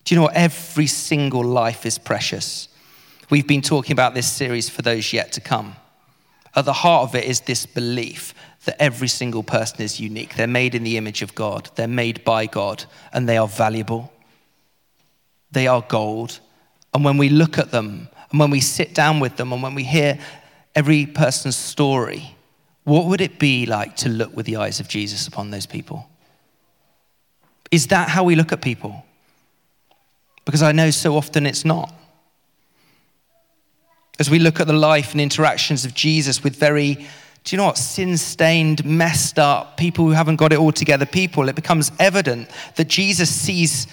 Do 0.03 0.15
you 0.15 0.19
know 0.19 0.25
what? 0.25 0.35
Every 0.35 0.87
single 0.87 1.43
life 1.43 1.85
is 1.85 1.99
precious. 1.99 2.67
We've 3.29 3.47
been 3.47 3.61
talking 3.61 3.91
about 3.91 4.15
this 4.15 4.27
series 4.27 4.67
for 4.67 4.81
those 4.81 5.13
yet 5.13 5.31
to 5.33 5.41
come. 5.41 5.75
At 6.55 6.65
the 6.65 6.73
heart 6.73 7.03
of 7.03 7.15
it 7.15 7.25
is 7.25 7.41
this 7.41 7.65
belief 7.65 8.33
that 8.65 8.81
every 8.81 9.07
single 9.07 9.43
person 9.43 9.81
is 9.81 9.99
unique. 9.99 10.35
They're 10.35 10.47
made 10.47 10.75
in 10.75 10.83
the 10.83 10.97
image 10.97 11.21
of 11.21 11.35
God, 11.35 11.69
they're 11.75 11.87
made 11.87 12.23
by 12.23 12.45
God, 12.45 12.85
and 13.13 13.27
they 13.27 13.37
are 13.37 13.47
valuable. 13.47 14.11
They 15.51 15.67
are 15.67 15.81
gold. 15.81 16.39
And 16.93 17.03
when 17.03 17.17
we 17.17 17.29
look 17.29 17.57
at 17.57 17.71
them, 17.71 18.09
and 18.31 18.39
when 18.39 18.51
we 18.51 18.59
sit 18.59 18.93
down 18.93 19.19
with 19.19 19.37
them, 19.37 19.53
and 19.53 19.63
when 19.63 19.75
we 19.75 19.83
hear 19.83 20.19
every 20.75 21.05
person's 21.05 21.55
story, 21.55 22.35
what 22.83 23.05
would 23.05 23.21
it 23.21 23.39
be 23.39 23.65
like 23.65 23.95
to 23.97 24.09
look 24.09 24.35
with 24.35 24.45
the 24.45 24.57
eyes 24.57 24.79
of 24.79 24.87
Jesus 24.87 25.27
upon 25.27 25.51
those 25.51 25.65
people? 25.65 26.07
Is 27.71 27.87
that 27.87 28.09
how 28.09 28.23
we 28.23 28.35
look 28.35 28.51
at 28.51 28.61
people? 28.61 29.05
Because 30.45 30.63
I 30.63 30.71
know 30.71 30.89
so 30.89 31.15
often 31.15 31.45
it's 31.45 31.65
not. 31.65 31.93
As 34.19 34.29
we 34.29 34.37
look 34.37 34.59
at 34.59 34.67
the 34.67 34.73
life 34.73 35.13
and 35.13 35.21
interactions 35.21 35.85
of 35.85 35.93
Jesus 35.93 36.43
with 36.43 36.55
very, 36.55 36.95
do 36.95 37.55
you 37.55 37.57
know 37.57 37.65
what, 37.65 37.77
sin 37.77 38.17
stained, 38.17 38.83
messed 38.83 39.39
up 39.39 39.77
people 39.77 40.05
who 40.05 40.11
haven't 40.11 40.35
got 40.35 40.51
it 40.51 40.59
all 40.59 40.73
together 40.73 41.05
people, 41.05 41.47
it 41.47 41.55
becomes 41.55 41.91
evident 41.99 42.49
that 42.75 42.89
Jesus 42.89 43.33
sees 43.33 43.87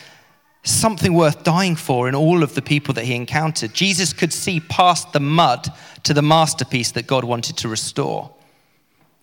something 0.64 1.14
worth 1.14 1.45
dying 1.45 1.76
for 1.76 2.09
in 2.09 2.14
all 2.16 2.42
of 2.42 2.56
the 2.56 2.62
people 2.62 2.92
that 2.95 3.04
he 3.04 3.14
encountered. 3.14 3.73
Jesus 3.73 4.12
could 4.12 4.33
see 4.33 4.59
past 4.59 5.12
the 5.12 5.21
mud 5.21 5.68
to 6.02 6.12
the 6.12 6.23
masterpiece 6.23 6.90
that 6.92 7.06
God 7.06 7.23
wanted 7.23 7.56
to 7.59 7.68
restore. 7.68 8.33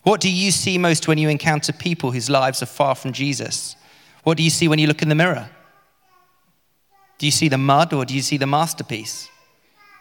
What 0.04 0.22
do 0.22 0.32
you 0.32 0.52
see 0.52 0.78
most 0.78 1.08
when 1.08 1.18
you 1.18 1.28
encounter 1.28 1.74
people 1.74 2.12
whose 2.12 2.30
lives 2.30 2.64
are 2.64 2.68
far 2.68 2.96
from 2.96 3.12
Jesus? 3.12 3.76
What 4.24 4.38
do 4.38 4.44
you 4.44 4.50
see 4.50 4.70
when 4.70 4.80
you 4.80 4.88
look 4.88 5.02
in 5.02 5.10
the 5.10 5.16
mirror? 5.16 5.50
Do 7.18 7.26
you 7.26 7.32
see 7.32 7.50
the 7.50 7.58
mud 7.58 7.94
or 7.94 8.06
do 8.06 8.14
you 8.14 8.22
see 8.22 8.38
the 8.38 8.48
masterpiece? 8.48 9.30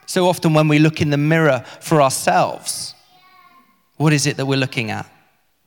So 0.06 0.28
often, 0.28 0.52
when 0.52 0.68
we 0.68 0.78
look 0.78 1.00
in 1.00 1.10
the 1.10 1.16
mirror 1.16 1.64
for 1.80 2.02
ourselves, 2.02 2.94
what 3.96 4.12
is 4.12 4.26
it 4.26 4.36
that 4.36 4.46
we're 4.46 4.58
looking 4.58 4.90
at? 4.90 5.10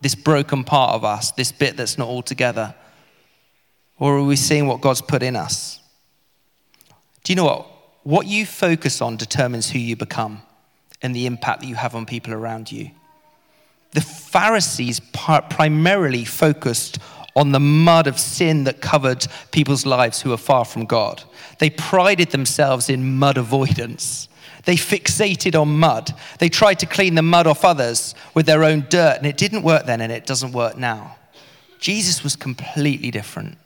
This 0.02 0.16
broken 0.16 0.64
part 0.64 0.94
of 0.94 1.04
us, 1.04 1.32
this 1.32 1.52
bit 1.52 1.78
that's 1.78 1.98
not 1.98 2.08
all 2.08 2.22
together. 2.22 2.76
Or 3.98 4.18
are 4.18 4.24
we 4.24 4.36
seeing 4.36 4.68
what 4.68 4.82
God's 4.82 5.02
put 5.02 5.24
in 5.24 5.36
us? 5.36 5.80
Do 7.24 7.32
you 7.32 7.36
know 7.38 7.46
what? 7.46 7.68
What 8.04 8.28
you 8.28 8.46
focus 8.46 9.02
on 9.02 9.18
determines 9.18 9.72
who 9.72 9.80
you 9.80 9.96
become 9.96 10.42
and 11.02 11.16
the 11.16 11.26
impact 11.26 11.62
that 11.62 11.68
you 11.68 11.76
have 11.76 11.96
on 11.96 12.06
people 12.06 12.34
around 12.34 12.72
you. 12.72 12.92
The 13.92 14.02
Pharisees 14.02 15.00
primarily 15.00 16.26
focused 16.26 17.00
on 17.36 17.52
the 17.52 17.60
mud 17.60 18.08
of 18.08 18.20
sin 18.20 18.64
that 18.64 18.82
covered 18.82 19.28
people's 19.52 19.86
lives 19.86 20.22
who 20.22 20.30
were 20.30 20.38
far 20.38 20.64
from 20.64 20.86
God. 20.86 21.24
They 21.60 21.70
prided 21.70 22.32
themselves 22.32 22.90
in 22.90 23.18
mud 23.18 23.38
avoidance. 23.38 24.30
They 24.64 24.76
fixated 24.76 25.60
on 25.60 25.80
mud. 25.80 26.14
They 26.40 26.50
tried 26.50 26.80
to 26.80 26.86
clean 26.86 27.16
the 27.16 27.22
mud 27.22 27.46
off 27.46 27.66
others 27.66 28.16
with 28.34 28.46
their 28.46 28.64
own 28.64 28.86
dirt, 28.90 29.18
and 29.18 29.26
it 29.26 29.38
didn't 29.38 29.64
work 29.64 29.86
then, 29.86 30.02
and 30.02 30.12
it 30.12 30.26
doesn't 30.26 30.54
work 30.54 30.78
now. 30.78 31.18
Jesus 31.80 32.24
was 32.24 32.36
completely 32.36 33.12
different. 33.12 33.58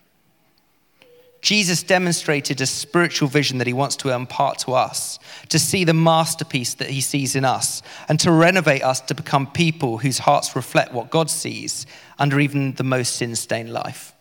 Jesus 1.42 1.84
demonstrated 1.84 2.60
a 2.60 2.66
spiritual 2.66 3.30
vision 3.30 3.60
that 3.60 3.68
he 3.68 3.74
wants 3.74 3.96
to 3.98 4.10
impart 4.10 4.60
to 4.60 4.74
us, 4.74 5.20
to 5.48 5.58
see 5.58 5.86
the 5.86 5.94
masterpiece 5.94 6.74
that 6.76 6.90
he 6.90 7.00
sees 7.00 7.36
in 7.36 7.46
us, 7.46 7.82
and 8.10 8.20
to 8.20 8.32
renovate 8.32 8.84
us 8.84 9.00
to 9.02 9.16
become 9.16 9.48
people 9.48 10.00
whose 10.00 10.20
hearts 10.20 10.56
reflect 10.56 10.94
what 10.94 11.10
God 11.10 11.30
sees 11.30 11.86
under 12.18 12.40
even 12.40 12.74
the 12.74 12.84
most 12.84 13.16
sin 13.16 13.36
stained 13.36 13.72
life. 13.72 14.14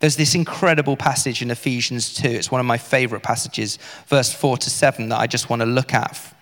There's 0.00 0.16
this 0.16 0.36
incredible 0.36 0.96
passage 0.96 1.42
in 1.42 1.50
Ephesians 1.50 2.14
2. 2.14 2.28
It's 2.28 2.50
one 2.50 2.60
of 2.60 2.66
my 2.66 2.78
favorite 2.78 3.24
passages, 3.24 3.78
verse 4.06 4.32
4 4.32 4.58
to 4.58 4.70
7, 4.70 5.08
that 5.08 5.18
I 5.18 5.26
just 5.26 5.50
want 5.50 5.60
to 5.60 5.66
look 5.66 5.92
at. 5.92 6.34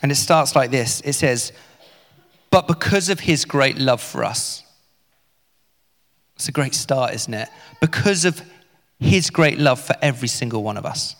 And 0.00 0.12
it 0.12 0.16
starts 0.16 0.54
like 0.54 0.70
this 0.70 1.00
it 1.00 1.14
says, 1.14 1.52
But 2.50 2.68
because 2.68 3.08
of 3.08 3.18
his 3.18 3.44
great 3.44 3.78
love 3.78 4.00
for 4.00 4.22
us, 4.22 4.61
it's 6.42 6.48
a 6.48 6.52
great 6.52 6.74
start, 6.74 7.14
isn't 7.14 7.34
it? 7.34 7.48
Because 7.80 8.24
of 8.24 8.42
his 8.98 9.30
great 9.30 9.58
love 9.58 9.80
for 9.80 9.94
every 10.02 10.26
single 10.26 10.64
one 10.64 10.76
of 10.76 10.84
us, 10.84 11.14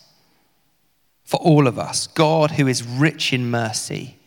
for 1.23 1.39
all 1.39 1.65
of 1.65 1.79
us, 1.79 2.07
God, 2.07 2.51
who 2.51 2.67
is 2.67 2.83
rich 2.83 3.31
in 3.31 3.49
mercy, 3.49 4.17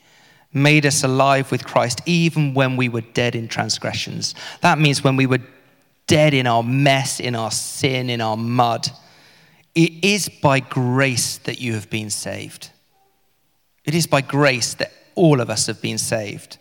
made 0.54 0.86
us 0.86 1.04
alive 1.04 1.52
with 1.52 1.66
Christ 1.66 2.00
even 2.06 2.54
when 2.54 2.78
we 2.78 2.88
were 2.88 3.02
dead 3.02 3.34
in 3.34 3.46
transgressions. 3.46 4.34
That 4.62 4.78
means 4.78 5.04
when 5.04 5.16
we 5.16 5.26
were 5.26 5.40
dead 6.06 6.32
in 6.32 6.46
our 6.46 6.62
mess, 6.62 7.20
in 7.20 7.34
our 7.34 7.50
sin, 7.50 8.08
in 8.08 8.22
our 8.22 8.38
mud. 8.38 8.88
It 9.74 10.02
is 10.02 10.30
by 10.30 10.60
grace 10.60 11.36
that 11.38 11.60
you 11.60 11.74
have 11.74 11.90
been 11.90 12.08
saved. 12.08 12.70
It 13.84 13.94
is 13.94 14.06
by 14.06 14.22
grace 14.22 14.72
that 14.74 14.92
all 15.14 15.42
of 15.42 15.50
us 15.50 15.66
have 15.66 15.82
been 15.82 15.98
saved. 15.98 16.56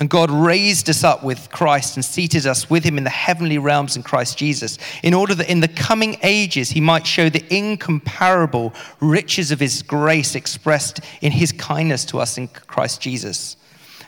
And 0.00 0.08
God 0.08 0.30
raised 0.30 0.88
us 0.88 1.04
up 1.04 1.22
with 1.22 1.50
Christ 1.50 1.96
and 1.96 2.04
seated 2.04 2.46
us 2.46 2.70
with 2.70 2.82
him 2.84 2.96
in 2.96 3.04
the 3.04 3.10
heavenly 3.10 3.58
realms 3.58 3.96
in 3.96 4.02
Christ 4.02 4.38
Jesus, 4.38 4.78
in 5.02 5.12
order 5.12 5.34
that 5.34 5.50
in 5.50 5.60
the 5.60 5.68
coming 5.68 6.16
ages 6.22 6.70
he 6.70 6.80
might 6.80 7.06
show 7.06 7.28
the 7.28 7.44
incomparable 7.54 8.72
riches 9.00 9.50
of 9.52 9.60
his 9.60 9.82
grace 9.82 10.34
expressed 10.34 11.00
in 11.20 11.32
his 11.32 11.52
kindness 11.52 12.06
to 12.06 12.18
us 12.18 12.38
in 12.38 12.48
Christ 12.48 13.02
Jesus. 13.02 13.56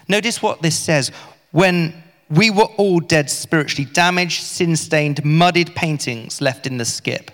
Notice 0.09 0.43
what 0.43 0.63
this 0.63 0.79
says 0.79 1.13
when 1.51 2.03
we 2.31 2.49
were 2.49 2.65
all 2.79 2.99
dead 2.99 3.29
spiritually, 3.29 3.89
damaged, 3.93 4.43
sin 4.43 4.75
stained, 4.77 5.23
muddied 5.23 5.75
paintings 5.75 6.41
left 6.41 6.67
in 6.67 6.79
the 6.79 6.87
skip. 6.87 7.31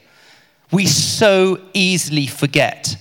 We 0.72 0.86
so 0.86 1.60
easily 1.72 2.26
forget 2.26 2.96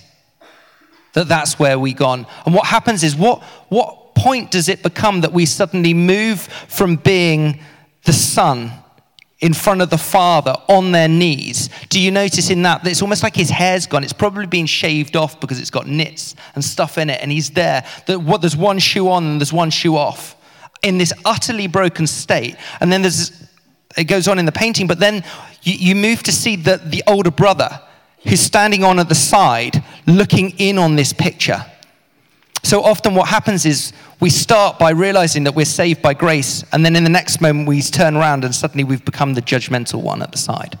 that 1.14 1.26
that's 1.26 1.58
where 1.58 1.78
we 1.78 1.92
gone. 1.92 2.26
And 2.46 2.54
what 2.54 2.66
happens 2.66 3.02
is, 3.02 3.16
what, 3.16 3.42
what 3.68 4.07
point 4.28 4.50
does 4.50 4.68
it 4.68 4.82
become 4.82 5.22
that 5.22 5.32
we 5.32 5.46
suddenly 5.46 5.94
move 5.94 6.42
from 6.68 6.96
being 6.96 7.60
the 8.04 8.12
son 8.12 8.70
in 9.40 9.54
front 9.54 9.80
of 9.80 9.88
the 9.88 9.96
father 9.96 10.54
on 10.68 10.92
their 10.92 11.08
knees? 11.08 11.70
Do 11.88 11.98
you 11.98 12.10
notice 12.10 12.50
in 12.50 12.60
that, 12.62 12.84
that 12.84 12.90
it's 12.90 13.00
almost 13.00 13.22
like 13.22 13.34
his 13.34 13.48
hair's 13.48 13.86
gone? 13.86 14.04
It's 14.04 14.12
probably 14.12 14.46
been 14.46 14.66
shaved 14.66 15.16
off 15.16 15.40
because 15.40 15.58
it's 15.58 15.70
got 15.70 15.86
nits 15.86 16.34
and 16.54 16.62
stuff 16.62 16.98
in 16.98 17.08
it, 17.08 17.22
and 17.22 17.32
he's 17.32 17.50
there. 17.50 17.86
That 18.06 18.20
what, 18.20 18.42
there's 18.42 18.56
one 18.56 18.78
shoe 18.78 19.08
on 19.08 19.24
and 19.24 19.40
there's 19.40 19.52
one 19.52 19.70
shoe 19.70 19.96
off 19.96 20.36
in 20.82 20.98
this 20.98 21.14
utterly 21.24 21.66
broken 21.66 22.06
state. 22.06 22.56
And 22.80 22.92
then 22.92 23.00
there's, 23.00 23.32
it 23.96 24.04
goes 24.04 24.28
on 24.28 24.38
in 24.38 24.44
the 24.44 24.52
painting, 24.52 24.86
but 24.86 24.98
then 24.98 25.24
you, 25.62 25.72
you 25.72 25.94
move 25.94 26.22
to 26.24 26.32
see 26.32 26.54
the, 26.54 26.76
the 26.84 27.02
older 27.06 27.30
brother 27.30 27.80
who's 28.24 28.40
standing 28.40 28.84
on 28.84 28.98
at 28.98 29.08
the 29.08 29.14
side 29.14 29.82
looking 30.06 30.50
in 30.58 30.76
on 30.76 30.96
this 30.96 31.14
picture. 31.14 31.64
So 32.62 32.82
often, 32.82 33.14
what 33.14 33.28
happens 33.28 33.64
is 33.64 33.92
we 34.20 34.30
start 34.30 34.78
by 34.78 34.90
realizing 34.90 35.44
that 35.44 35.54
we're 35.54 35.64
saved 35.64 36.02
by 36.02 36.14
grace, 36.14 36.64
and 36.72 36.84
then 36.84 36.96
in 36.96 37.04
the 37.04 37.10
next 37.10 37.40
moment, 37.40 37.68
we 37.68 37.80
turn 37.82 38.16
around 38.16 38.44
and 38.44 38.54
suddenly 38.54 38.84
we've 38.84 39.04
become 39.04 39.34
the 39.34 39.42
judgmental 39.42 40.02
one 40.02 40.22
at 40.22 40.32
the 40.32 40.38
side. 40.38 40.78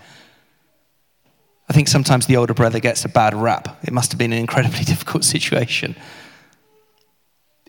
I 1.68 1.72
think 1.72 1.88
sometimes 1.88 2.26
the 2.26 2.36
older 2.36 2.54
brother 2.54 2.80
gets 2.80 3.04
a 3.04 3.08
bad 3.08 3.34
rap. 3.34 3.78
It 3.82 3.92
must 3.92 4.10
have 4.12 4.18
been 4.18 4.32
an 4.32 4.38
incredibly 4.38 4.84
difficult 4.84 5.24
situation. 5.24 5.94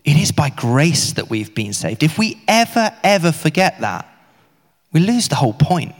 It 0.04 0.16
is 0.16 0.32
by 0.32 0.48
grace 0.48 1.12
that 1.12 1.28
we've 1.28 1.54
been 1.54 1.72
saved. 1.72 2.02
If 2.02 2.18
we 2.18 2.42
ever, 2.48 2.92
ever 3.04 3.32
forget 3.32 3.80
that, 3.80 4.06
we 4.92 5.00
lose 5.00 5.28
the 5.28 5.36
whole 5.36 5.52
point. 5.52 5.94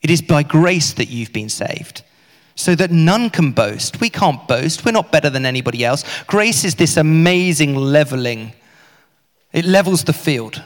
It 0.00 0.10
is 0.10 0.22
by 0.22 0.44
grace 0.44 0.92
that 0.94 1.08
you've 1.08 1.32
been 1.32 1.48
saved, 1.48 2.02
so 2.58 2.74
that 2.74 2.90
none 2.90 3.30
can 3.30 3.52
boast. 3.52 4.00
We 4.00 4.10
can't 4.10 4.48
boast. 4.48 4.84
We're 4.84 4.90
not 4.90 5.12
better 5.12 5.30
than 5.30 5.46
anybody 5.46 5.84
else. 5.84 6.02
Grace 6.24 6.64
is 6.64 6.74
this 6.74 6.96
amazing 6.96 7.76
leveling, 7.76 8.52
it 9.52 9.64
levels 9.64 10.02
the 10.02 10.12
field. 10.12 10.60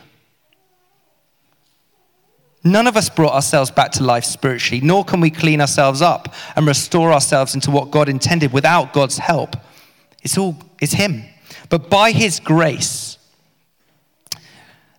None 2.64 2.86
of 2.86 2.96
us 2.96 3.10
brought 3.10 3.34
ourselves 3.34 3.70
back 3.70 3.92
to 3.92 4.04
life 4.04 4.24
spiritually, 4.24 4.80
nor 4.80 5.04
can 5.04 5.20
we 5.20 5.30
clean 5.30 5.60
ourselves 5.60 6.00
up 6.00 6.34
and 6.56 6.66
restore 6.66 7.12
ourselves 7.12 7.54
into 7.54 7.70
what 7.70 7.90
God 7.90 8.08
intended 8.08 8.54
without 8.54 8.94
God's 8.94 9.18
help. 9.18 9.54
It's 10.22 10.38
all, 10.38 10.56
it's 10.80 10.94
Him. 10.94 11.24
But 11.68 11.90
by 11.90 12.12
His 12.12 12.40
grace, 12.40 13.18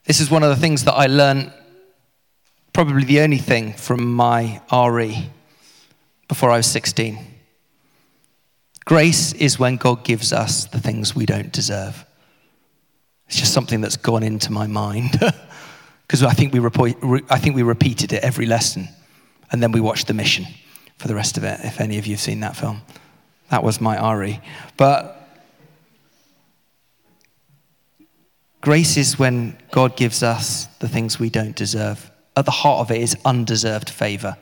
this 0.06 0.20
is 0.20 0.30
one 0.30 0.44
of 0.44 0.50
the 0.50 0.58
things 0.58 0.84
that 0.84 0.94
I 0.94 1.08
learned, 1.08 1.52
probably 2.72 3.06
the 3.06 3.22
only 3.22 3.40
thing 3.40 3.74
from 3.74 4.14
my 4.14 4.62
RE 4.72 5.32
before 6.34 6.50
I 6.50 6.58
was 6.58 6.66
16. 6.66 7.20
Grace 8.86 9.34
is 9.34 9.60
when 9.60 9.76
God 9.76 10.04
gives 10.04 10.34
us 10.34 10.66
the 10.66 10.80
things 10.80 11.16
we 11.16 11.28
don't 11.28 11.52
deserve. 11.52 12.08
It's 13.28 13.38
just 13.38 13.54
something 13.54 13.82
that's 13.82 13.98
gone 13.98 14.24
into 14.24 14.52
my 14.52 14.66
mind. 14.66 15.12
because 16.08 16.24
I 16.24 16.34
think 16.34 16.52
we 16.52 16.60
I 17.30 17.38
think 17.38 17.56
we 17.56 17.62
repeated 17.62 18.14
it 18.14 18.24
every 18.24 18.48
lesson, 18.48 18.90
and 19.52 19.62
then 19.62 19.72
we 19.72 19.80
watched 19.80 20.08
the 20.08 20.16
mission 20.16 20.48
for 20.98 21.08
the 21.08 21.14
rest 21.14 21.38
of 21.38 21.44
it. 21.44 21.60
If 21.64 21.80
any 21.80 22.00
of 22.00 22.08
you 22.08 22.14
have 22.14 22.20
seen 22.20 22.40
that 22.40 22.56
film, 22.56 22.82
that 23.52 23.64
was 23.64 23.80
my 23.80 23.96
RE. 24.16 24.42
But 24.76 25.30
grace 28.60 28.98
is 28.98 29.20
when 29.20 29.56
God 29.70 29.96
gives 29.96 30.24
us 30.24 30.66
the 30.80 30.90
things 30.90 31.20
we 31.20 31.30
don't 31.30 31.56
deserve. 31.56 32.10
At 32.36 32.46
the 32.46 32.58
heart 32.64 32.80
of 32.80 32.90
it 32.90 33.02
is 33.04 33.16
undeserved 33.24 33.92
favor. 33.92 34.36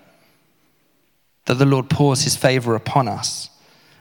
That 1.52 1.56
the 1.56 1.66
Lord 1.66 1.90
pours 1.90 2.22
His 2.22 2.38
favor 2.38 2.76
upon 2.76 3.10
us 3.10 3.50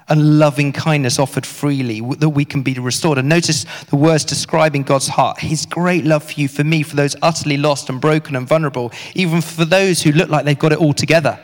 and 0.08 0.38
loving 0.38 0.72
kindness 0.72 1.18
offered 1.18 1.44
freely 1.44 2.00
that 2.00 2.28
we 2.28 2.44
can 2.44 2.62
be 2.62 2.74
restored. 2.74 3.18
And 3.18 3.28
notice 3.28 3.66
the 3.88 3.96
words 3.96 4.24
describing 4.24 4.84
God's 4.84 5.08
heart 5.08 5.40
His 5.40 5.66
great 5.66 6.04
love 6.04 6.22
for 6.22 6.40
you, 6.40 6.46
for 6.46 6.62
me, 6.62 6.84
for 6.84 6.94
those 6.94 7.16
utterly 7.22 7.56
lost 7.56 7.90
and 7.90 8.00
broken 8.00 8.36
and 8.36 8.46
vulnerable, 8.46 8.92
even 9.16 9.40
for 9.40 9.64
those 9.64 10.00
who 10.00 10.12
look 10.12 10.30
like 10.30 10.44
they've 10.44 10.56
got 10.56 10.70
it 10.70 10.78
all 10.78 10.92
together. 10.92 11.40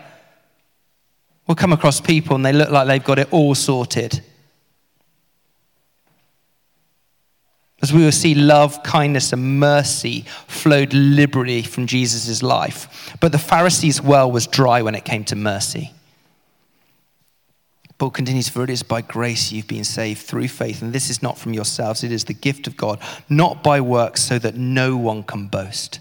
We'll 1.49 1.57
come 1.57 1.73
across 1.73 2.01
people 2.01 2.37
and 2.37 2.47
they 2.47 2.53
look 2.53 2.71
like 2.71 2.87
they've 2.87 3.03
got 3.03 3.19
it 3.19 3.33
all 3.33 3.57
sorted. 3.57 4.23
As 7.83 7.93
we 7.93 8.05
will 8.05 8.13
see, 8.13 8.37
love, 8.37 8.81
kindness, 8.85 9.33
and 9.33 9.59
mercy 9.59 10.25
flowed 10.47 10.95
liberally 10.95 11.63
from 11.63 11.89
Jesus' 11.89 12.45
life. 12.45 13.17
But 13.21 13.33
the 13.33 13.39
Pharisees' 13.39 14.01
well 14.01 14.31
was 14.31 14.47
dry 14.47 14.83
when 14.83 14.95
it 14.95 15.05
came 15.05 15.25
to 15.25 15.35
mercy. 15.35 15.93
Paul 17.99 18.11
continues, 18.11 18.49
For 18.49 18.63
it 18.63 18.71
is 18.71 18.83
by 18.83 19.01
grace 19.01 19.53
you've 19.53 19.69
been 19.69 19.85
saved 19.85 20.21
through 20.21 20.49
faith, 20.49 20.83
and 20.83 20.93
this 20.93 21.09
is 21.09 21.23
not 21.23 21.39
from 21.39 21.55
yourselves, 21.55 22.05
it 22.05 22.13
is 22.13 22.25
the 22.25 22.35
gift 22.35 22.67
of 22.67 22.77
God, 22.77 23.01
not 23.29 23.63
by 23.63 23.81
works, 23.81 24.23
so 24.23 24.39
that 24.39 24.55
no 24.55 24.97
one 24.97 25.23
can 25.23 25.47
boast. 25.47 26.01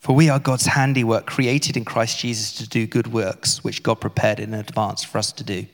For 0.00 0.16
we 0.16 0.28
are 0.28 0.40
God's 0.40 0.66
handiwork, 0.66 1.26
created 1.26 1.76
in 1.76 1.84
Christ 1.84 2.18
Jesus 2.18 2.52
to 2.54 2.68
do 2.68 2.88
good 2.88 3.12
works, 3.12 3.62
which 3.62 3.84
God 3.84 4.00
prepared 4.00 4.40
in 4.40 4.52
advance 4.52 5.04
for 5.04 5.18
us 5.18 5.30
to 5.30 5.44
do. 5.44 5.64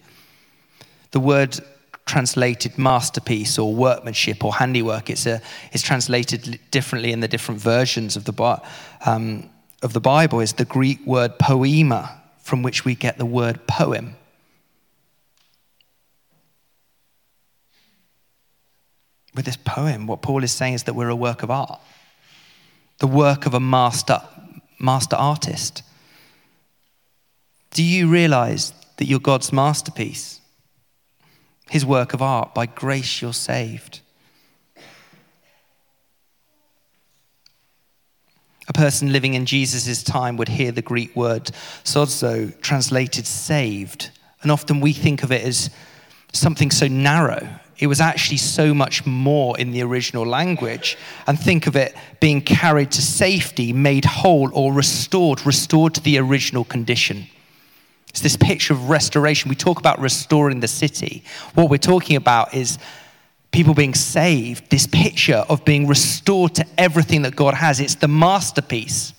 The 1.12 1.20
word 1.20 1.58
translated 2.04 2.76
masterpiece 2.76 3.58
or 3.58 3.74
workmanship 3.74 4.44
or 4.44 4.52
handiwork, 4.52 5.08
it's, 5.08 5.24
a, 5.24 5.40
it's 5.72 5.82
translated 5.82 6.60
differently 6.70 7.10
in 7.10 7.20
the 7.20 7.28
different 7.28 7.58
versions 7.58 8.16
of 8.16 8.26
the, 8.26 8.60
um, 9.06 9.48
of 9.82 9.94
the 9.94 10.00
Bible, 10.00 10.40
is 10.40 10.52
the 10.52 10.66
Greek 10.66 11.06
word 11.06 11.38
poema, 11.38 12.20
from 12.42 12.62
which 12.62 12.84
we 12.84 12.94
get 12.94 13.16
the 13.16 13.24
word 13.24 13.66
poem. 13.66 14.14
With 19.38 19.46
this 19.46 19.56
poem, 19.56 20.08
what 20.08 20.20
Paul 20.20 20.42
is 20.42 20.50
saying 20.50 20.74
is 20.74 20.82
that 20.82 20.94
we're 20.94 21.10
a 21.10 21.14
work 21.14 21.44
of 21.44 21.50
art, 21.52 21.80
the 22.98 23.06
work 23.06 23.46
of 23.46 23.54
a 23.54 23.60
master, 23.60 24.20
master 24.80 25.14
artist. 25.14 25.84
Do 27.70 27.84
you 27.84 28.08
realize 28.08 28.72
that 28.96 29.04
you're 29.04 29.20
God's 29.20 29.52
masterpiece? 29.52 30.40
His 31.70 31.86
work 31.86 32.14
of 32.14 32.20
art. 32.20 32.52
By 32.52 32.66
grace, 32.66 33.22
you're 33.22 33.32
saved. 33.32 34.00
A 38.66 38.72
person 38.72 39.12
living 39.12 39.34
in 39.34 39.46
Jesus' 39.46 40.02
time 40.02 40.36
would 40.36 40.48
hear 40.48 40.72
the 40.72 40.82
Greek 40.82 41.14
word 41.14 41.52
sozo, 41.84 42.60
translated 42.60 43.24
saved. 43.24 44.10
And 44.42 44.50
often 44.50 44.80
we 44.80 44.92
think 44.92 45.22
of 45.22 45.30
it 45.30 45.44
as 45.44 45.70
something 46.32 46.72
so 46.72 46.88
narrow 46.88 47.48
it 47.78 47.86
was 47.86 48.00
actually 48.00 48.38
so 48.38 48.74
much 48.74 49.06
more 49.06 49.58
in 49.58 49.70
the 49.70 49.82
original 49.82 50.26
language. 50.26 50.98
And 51.26 51.38
think 51.38 51.66
of 51.66 51.76
it 51.76 51.94
being 52.20 52.40
carried 52.40 52.90
to 52.92 53.02
safety, 53.02 53.72
made 53.72 54.04
whole, 54.04 54.50
or 54.52 54.72
restored, 54.72 55.46
restored 55.46 55.94
to 55.94 56.00
the 56.02 56.18
original 56.18 56.64
condition. 56.64 57.26
It's 58.08 58.20
this 58.20 58.36
picture 58.36 58.74
of 58.74 58.90
restoration. 58.90 59.48
We 59.48 59.54
talk 59.54 59.78
about 59.78 60.00
restoring 60.00 60.60
the 60.60 60.68
city. 60.68 61.22
What 61.54 61.70
we're 61.70 61.78
talking 61.78 62.16
about 62.16 62.52
is 62.52 62.78
people 63.52 63.74
being 63.74 63.94
saved, 63.94 64.70
this 64.70 64.86
picture 64.86 65.44
of 65.48 65.64
being 65.64 65.86
restored 65.86 66.56
to 66.56 66.66
everything 66.76 67.22
that 67.22 67.36
God 67.36 67.54
has. 67.54 67.78
It's 67.78 67.94
the 67.94 68.08
masterpiece. 68.08 69.14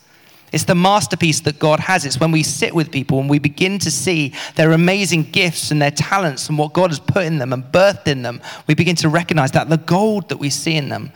It's 0.51 0.63
the 0.63 0.75
masterpiece 0.75 1.41
that 1.41 1.59
God 1.59 1.79
has. 1.79 2.05
It's 2.05 2.19
when 2.19 2.31
we 2.31 2.43
sit 2.43 2.73
with 2.73 2.91
people 2.91 3.19
and 3.19 3.29
we 3.29 3.39
begin 3.39 3.79
to 3.79 3.91
see 3.91 4.33
their 4.55 4.71
amazing 4.71 5.23
gifts 5.23 5.71
and 5.71 5.81
their 5.81 5.91
talents 5.91 6.49
and 6.49 6.57
what 6.57 6.73
God 6.73 6.89
has 6.89 6.99
put 6.99 7.25
in 7.25 7.38
them 7.38 7.53
and 7.53 7.63
birthed 7.63 8.07
in 8.07 8.23
them. 8.23 8.41
We 8.67 8.73
begin 8.73 8.95
to 8.97 9.09
recognize 9.09 9.51
that 9.51 9.69
the 9.69 9.77
gold 9.77 10.29
that 10.29 10.38
we 10.38 10.49
see 10.49 10.75
in 10.75 10.89
them. 10.89 11.12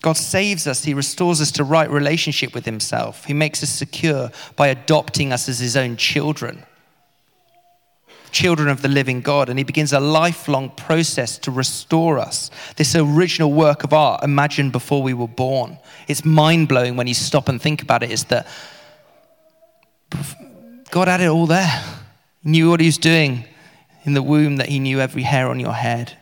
God 0.00 0.16
saves 0.16 0.66
us. 0.66 0.84
He 0.84 0.94
restores 0.94 1.40
us 1.40 1.50
to 1.52 1.64
right 1.64 1.90
relationship 1.90 2.54
with 2.54 2.64
Himself. 2.64 3.24
He 3.24 3.34
makes 3.34 3.62
us 3.62 3.70
secure 3.70 4.30
by 4.54 4.68
adopting 4.68 5.32
us 5.32 5.48
as 5.48 5.58
His 5.58 5.76
own 5.76 5.96
children 5.96 6.64
children 8.30 8.68
of 8.68 8.82
the 8.82 8.88
living 8.88 9.20
God, 9.20 9.48
and 9.48 9.58
he 9.58 9.64
begins 9.64 9.92
a 9.92 10.00
lifelong 10.00 10.70
process 10.70 11.38
to 11.38 11.50
restore 11.50 12.18
us. 12.18 12.50
This 12.76 12.94
original 12.94 13.52
work 13.52 13.84
of 13.84 13.92
art 13.92 14.24
imagined 14.24 14.72
before 14.72 15.02
we 15.02 15.14
were 15.14 15.28
born. 15.28 15.78
It's 16.06 16.24
mind 16.24 16.68
blowing 16.68 16.96
when 16.96 17.06
you 17.06 17.14
stop 17.14 17.48
and 17.48 17.60
think 17.60 17.82
about 17.82 18.02
it, 18.02 18.10
is 18.10 18.24
that 18.24 18.46
God 20.90 21.08
had 21.08 21.20
it 21.20 21.28
all 21.28 21.46
there. 21.46 21.82
He 22.42 22.50
knew 22.50 22.70
what 22.70 22.80
he 22.80 22.86
was 22.86 22.98
doing 22.98 23.44
in 24.04 24.14
the 24.14 24.22
womb, 24.22 24.56
that 24.56 24.68
he 24.68 24.78
knew 24.78 25.00
every 25.00 25.22
hair 25.22 25.48
on 25.48 25.60
your 25.60 25.74
head. 25.74 26.16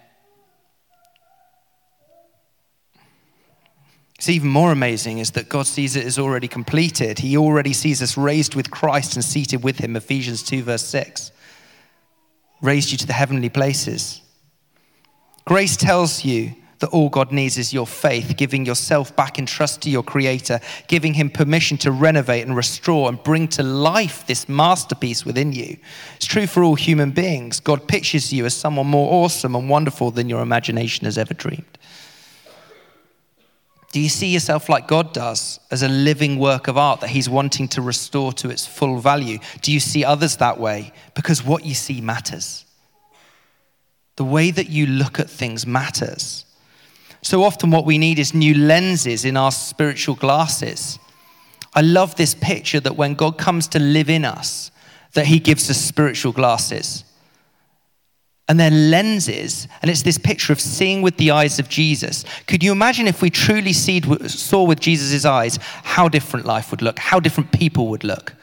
It's 4.17 4.31
even 4.31 4.49
more 4.49 4.73
amazing 4.73 5.19
is 5.19 5.33
that 5.33 5.49
God 5.49 5.67
sees 5.67 5.95
it 5.95 6.07
as 6.07 6.19
already 6.19 6.49
completed. 6.49 7.19
He 7.19 7.37
already 7.37 7.75
sees 7.75 8.01
us 8.01 8.17
raised 8.17 8.55
with 8.55 8.71
Christ 8.71 9.15
and 9.15 9.25
seated 9.25 9.63
with 9.63 9.79
him, 9.79 9.95
Ephesians 9.95 10.43
2, 10.43 10.63
verse 10.63 10.85
6 10.85 11.33
raised 12.61 12.93
you 12.93 12.99
to 12.99 13.07
the 13.07 13.13
heavenly 13.13 13.49
places. 13.49 14.21
Grace 15.45 15.77
tells 15.77 16.25
you 16.25 16.55
that 16.79 16.91
all 16.91 17.09
God 17.09 17.33
needs 17.33 17.57
is 17.57 17.73
your 17.73 17.87
faith, 17.87 18.37
giving 18.37 18.67
yourself 18.67 19.15
back 19.17 19.39
in 19.39 19.47
trust 19.47 19.83
to 19.83 19.91
your 19.91 20.03
Creator, 20.03 20.61
giving 20.89 21.15
Him 21.15 21.31
permission 21.31 21.79
to 21.79 21.91
renovate 21.91 22.47
and 22.47 22.57
restore 22.57 23.09
and 23.09 23.23
bring 23.23 23.49
to 23.49 23.63
life 23.63 24.27
this 24.27 24.49
masterpiece 24.49 25.25
within 25.25 25.53
you. 25.53 25.77
It's 26.17 26.27
true 26.27 26.47
for 26.47 26.63
all 26.63 26.75
human 26.75 27.13
beings. 27.13 27.61
God 27.61 27.89
pictures 27.89 28.33
you 28.33 28.45
as 28.45 28.55
someone 28.55 28.87
more 28.87 29.25
awesome 29.25 29.55
and 29.55 29.71
wonderful 29.71 30.11
than 30.11 30.29
your 30.29 30.43
imagination 30.43 31.07
has 31.07 31.17
ever 31.17 31.35
dreamed. 31.35 31.79
Do 33.97 34.03
you 34.03 34.11
see 34.11 34.27
yourself 34.27 34.69
like 34.69 34.87
God 34.87 35.15
does, 35.15 35.59
as 35.71 35.83
a 35.83 35.89
living 35.89 36.39
work 36.39 36.69
of 36.69 36.77
art 36.77 37.01
that 37.01 37.09
He's 37.09 37.31
wanting 37.31 37.67
to 37.69 37.81
restore 37.81 38.31
to 38.35 38.51
its 38.51 38.67
full 38.67 38.99
value? 38.99 39.39
Do 39.63 39.73
you 39.73 39.81
see 39.81 40.05
others 40.05 40.37
that 40.37 40.61
way? 40.61 40.93
Because 41.15 41.43
what 41.43 41.65
you 41.65 41.73
see 41.73 42.03
matters. 42.03 42.67
The 44.17 44.25
way 44.25 44.51
that 44.51 44.69
you 44.69 44.87
look 44.87 45.19
at 45.19 45.31
things 45.31 45.67
matters. 45.67 46.45
So 47.23 47.43
often, 47.43 47.71
what 47.71 47.87
we 47.87 47.97
need 47.97 48.19
is 48.19 48.35
new 48.35 48.53
lenses 48.53 49.25
in 49.25 49.35
our 49.35 49.51
spiritual 49.51 50.17
glasses. 50.17 50.99
I 51.73 51.81
love 51.81 52.17
this 52.17 52.35
picture 52.35 52.81
that 52.81 52.99
when 52.99 53.15
God 53.15 53.39
comes 53.39 53.67
to 53.69 53.79
live 53.79 54.11
in 54.11 54.27
us, 54.27 54.71
that 55.15 55.25
He 55.25 55.39
gives 55.39 55.71
us 55.71 55.81
spiritual 55.81 56.33
glasses. 56.33 57.06
And 58.49 58.61
their 58.61 58.71
lenses, 58.71 59.67
and 59.83 59.91
it's 59.91 60.03
this 60.03 60.19
picture 60.19 60.53
of 60.53 60.61
seeing 60.61 61.03
with 61.03 61.17
the 61.17 61.33
eyes 61.33 61.59
of 61.59 61.69
Jesus. 61.69 62.25
Could 62.47 62.63
you 62.63 62.71
imagine 62.71 63.09
if 63.09 63.21
we 63.21 63.29
truly 63.29 63.73
saw 63.73 64.63
with 64.63 64.79
Jesus' 64.79 65.25
eyes 65.25 65.59
how 65.83 66.09
different 66.09 66.47
life 66.47 66.71
would 66.71 66.83
look, 66.83 66.99
how 66.99 67.19
different 67.19 67.51
people 67.51 67.89
would 67.89 68.05
look? 68.05 68.35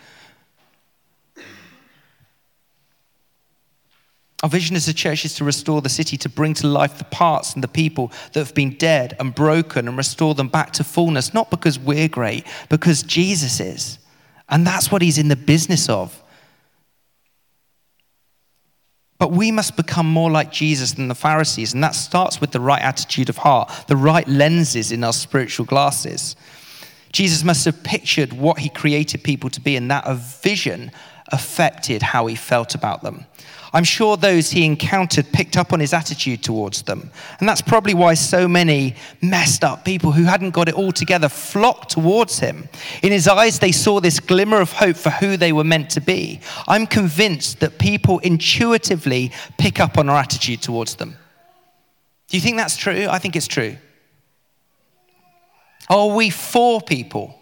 Our 4.44 4.50
vision 4.50 4.76
as 4.76 4.90
a 4.90 4.94
church 4.94 5.24
is 5.24 5.36
to 5.36 5.46
restore 5.46 5.82
the 5.82 5.88
city, 5.88 6.18
to 6.18 6.28
bring 6.28 6.54
to 6.56 6.68
life 6.68 6.98
the 6.98 7.06
parts 7.06 7.54
and 7.54 7.64
the 7.64 7.70
people 7.70 8.12
that 8.34 8.42
have 8.42 8.54
been 8.54 8.72
dead 8.72 9.16
and 9.22 9.34
broken 9.34 9.88
and 9.88 9.96
restore 9.96 10.36
them 10.36 10.50
back 10.50 10.74
to 10.74 10.84
fullness, 10.84 11.34
not 11.34 11.50
because 11.50 11.80
we're 11.80 12.10
great, 12.10 12.46
because 12.68 13.04
Jesus 13.04 13.62
is. 13.62 14.00
And 14.50 14.68
that's 14.68 14.92
what 14.92 15.02
he's 15.02 15.18
in 15.18 15.30
the 15.30 15.38
business 15.38 15.88
of. 15.88 16.22
But 19.24 19.32
we 19.32 19.54
must 19.54 19.78
become 19.78 20.06
more 20.06 20.30
like 20.30 20.52
Jesus 20.52 20.92
than 20.92 21.08
the 21.08 21.16
Pharisees, 21.16 21.74
and 21.74 21.82
that 21.82 21.96
starts 21.96 22.42
with 22.42 22.52
the 22.52 22.60
right 22.60 22.82
attitude 22.82 23.30
of 23.30 23.38
heart, 23.38 23.72
the 23.88 23.96
right 23.96 24.28
lenses 24.28 24.92
in 24.92 25.02
our 25.02 25.14
spiritual 25.14 25.66
glasses. 25.66 26.36
Jesus 27.14 27.42
must 27.42 27.64
have 27.64 27.82
pictured 27.84 28.34
what 28.34 28.60
he 28.60 28.68
created 28.68 29.24
people 29.24 29.50
to 29.52 29.62
be, 29.62 29.78
and 29.78 29.90
that 29.90 30.04
a 30.06 30.16
vision 30.16 30.92
affected 31.30 32.02
how 32.02 32.26
he 32.26 32.36
felt 32.36 32.76
about 32.76 33.02
them. 33.02 33.26
I'm 33.76 33.84
sure 33.84 34.18
those 34.18 34.52
he 34.52 34.66
encountered 34.66 35.32
picked 35.32 35.58
up 35.58 35.74
on 35.74 35.80
his 35.80 35.94
attitude 35.94 36.44
towards 36.44 36.84
them. 36.84 37.10
And 37.40 37.50
that's 37.50 37.62
probably 37.62 37.96
why 37.96 38.14
so 38.14 38.48
many 38.48 38.96
messed 39.20 39.64
up 39.64 39.84
people 39.84 40.12
who 40.12 40.26
hadn't 40.26 40.52
got 40.52 40.70
it 40.70 40.76
all 40.76 40.92
together 40.92 41.28
flocked 41.28 41.90
towards 41.90 42.38
him. 42.38 42.70
In 43.02 43.12
his 43.12 43.28
eyes, 43.28 43.58
they 43.58 43.72
saw 43.72 44.00
this 44.00 44.20
glimmer 44.20 44.62
of 44.62 44.72
hope 44.72 44.96
for 44.96 45.10
who 45.10 45.38
they 45.38 45.52
were 45.52 45.64
meant 45.64 45.90
to 45.92 46.02
be. 46.02 46.40
I'm 46.68 46.86
convinced 46.86 47.62
that 47.62 47.80
people 47.80 48.20
intuitively 48.20 49.32
pick 49.58 49.80
up 49.80 49.98
on 49.98 50.08
our 50.08 50.18
attitude 50.18 50.62
towards 50.62 50.96
them. 50.96 51.18
Do 52.28 52.38
you 52.38 52.42
think 52.42 52.58
that's 52.58 52.78
true? 52.78 53.08
I 53.10 53.18
think 53.18 53.36
it's 53.36 53.48
true. 53.48 53.76
Are 55.90 56.16
we 56.16 56.30
for 56.30 56.80
people? 56.80 57.40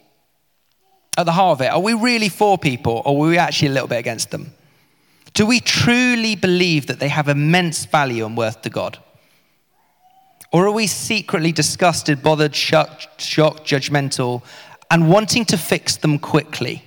At 1.18 1.26
the 1.26 1.34
heart 1.34 1.60
of 1.60 1.62
it, 1.62 1.70
are 1.70 1.80
we 1.80 1.94
really 1.94 2.30
for 2.30 2.58
people 2.58 3.02
or 3.06 3.26
are 3.26 3.28
we 3.28 3.38
actually 3.38 3.68
a 3.68 3.72
little 3.72 3.90
bit 3.90 4.00
against 4.00 4.32
them? 4.32 4.54
Do 5.34 5.46
we 5.46 5.60
truly 5.60 6.36
believe 6.36 6.88
that 6.88 7.00
they 7.00 7.08
have 7.08 7.28
immense 7.28 7.86
value 7.86 8.26
and 8.26 8.36
worth 8.36 8.62
to 8.64 8.70
God? 8.70 8.98
Or 10.52 10.66
are 10.66 10.72
we 10.72 10.88
secretly 10.88 11.54
disgusted, 11.54 12.22
bothered, 12.22 12.54
shocked, 12.54 13.22
shocked, 13.22 13.64
judgmental, 13.64 14.44
and 14.90 15.10
wanting 15.10 15.46
to 15.46 15.58
fix 15.58 15.96
them 15.96 16.20
quickly? 16.20 16.84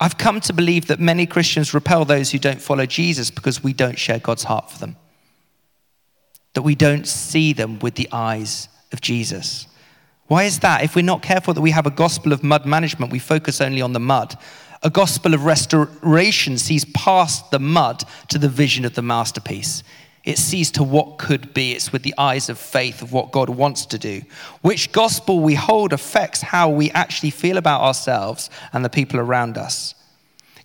I've 0.00 0.16
come 0.16 0.40
to 0.42 0.52
believe 0.52 0.86
that 0.86 1.00
many 1.00 1.26
Christians 1.26 1.74
repel 1.74 2.04
those 2.04 2.30
who 2.30 2.38
don't 2.38 2.60
follow 2.60 2.86
Jesus 2.86 3.30
because 3.30 3.62
we 3.62 3.72
don't 3.72 3.98
share 3.98 4.18
God's 4.18 4.44
heart 4.44 4.70
for 4.70 4.78
them. 4.78 4.96
That 6.54 6.62
we 6.62 6.74
don't 6.74 7.06
see 7.06 7.52
them 7.52 7.78
with 7.80 7.96
the 7.96 8.08
eyes 8.12 8.68
of 8.92 9.00
Jesus. 9.00 9.66
Why 10.28 10.44
is 10.44 10.60
that? 10.60 10.82
If 10.82 10.94
we're 10.94 11.02
not 11.02 11.22
careful 11.22 11.52
that 11.52 11.60
we 11.60 11.72
have 11.72 11.86
a 11.86 11.90
gospel 11.90 12.32
of 12.32 12.42
mud 12.42 12.64
management, 12.64 13.12
we 13.12 13.18
focus 13.18 13.60
only 13.60 13.82
on 13.82 13.92
the 13.92 14.00
mud 14.00 14.36
a 14.82 14.90
gospel 14.90 15.34
of 15.34 15.44
restoration 15.44 16.58
sees 16.58 16.84
past 16.86 17.50
the 17.50 17.58
mud 17.58 18.04
to 18.28 18.38
the 18.38 18.48
vision 18.48 18.84
of 18.84 18.94
the 18.94 19.02
masterpiece. 19.02 19.82
It 20.24 20.38
sees 20.38 20.70
to 20.72 20.82
what 20.82 21.18
could 21.18 21.54
be. 21.54 21.72
It's 21.72 21.92
with 21.92 22.02
the 22.02 22.14
eyes 22.18 22.48
of 22.48 22.58
faith 22.58 23.02
of 23.02 23.12
what 23.12 23.32
God 23.32 23.48
wants 23.48 23.86
to 23.86 23.98
do. 23.98 24.22
Which 24.60 24.92
gospel 24.92 25.40
we 25.40 25.54
hold 25.54 25.92
affects 25.92 26.42
how 26.42 26.68
we 26.68 26.90
actually 26.90 27.30
feel 27.30 27.56
about 27.56 27.80
ourselves 27.80 28.50
and 28.72 28.84
the 28.84 28.90
people 28.90 29.18
around 29.20 29.56
us. 29.56 29.94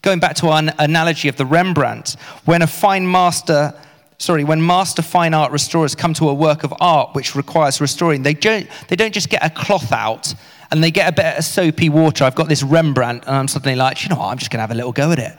Going 0.01 0.19
back 0.19 0.35
to 0.37 0.49
our 0.49 0.63
analogy 0.79 1.29
of 1.29 1.37
the 1.37 1.45
Rembrandt, 1.45 2.17
when 2.43 2.61
a 2.61 2.67
fine 2.67 3.09
master 3.09 3.73
sorry, 4.19 4.43
when 4.43 4.65
master 4.65 5.01
fine 5.01 5.33
art 5.33 5.51
restorers 5.51 5.95
come 5.95 6.13
to 6.13 6.29
a 6.29 6.33
work 6.33 6.63
of 6.63 6.73
art 6.79 7.13
which 7.13 7.35
requires 7.35 7.81
restoring, 7.81 8.23
they 8.23 8.33
don't, 8.33 8.67
they 8.87 8.95
don't 8.95 9.13
just 9.13 9.29
get 9.29 9.43
a 9.45 9.49
cloth 9.49 9.91
out 9.91 10.33
and 10.73 10.83
they 10.83 10.89
get 10.89 11.07
a 11.07 11.11
bit 11.11 11.37
of 11.37 11.45
soapy 11.45 11.87
water. 11.87 12.25
I've 12.25 12.33
got 12.33 12.49
this 12.49 12.63
Rembrandt, 12.63 13.25
and 13.27 13.35
I'm 13.35 13.47
suddenly 13.47 13.75
like, 13.75 14.01
you 14.01 14.09
know 14.09 14.15
what, 14.15 14.29
I'm 14.29 14.39
just 14.39 14.49
going 14.49 14.57
to 14.57 14.61
have 14.61 14.71
a 14.71 14.73
little 14.73 14.91
go 14.91 15.11
at 15.11 15.19
it. 15.19 15.31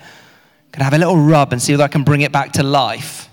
Going 0.71 0.79
to 0.79 0.85
have 0.85 0.95
a 0.95 0.99
little 0.99 1.17
rub 1.17 1.53
and 1.53 1.61
see 1.61 1.73
whether 1.73 1.83
I 1.83 1.89
can 1.89 2.05
bring 2.05 2.21
it 2.21 2.31
back 2.31 2.53
to 2.53 2.63
life. 2.63 3.29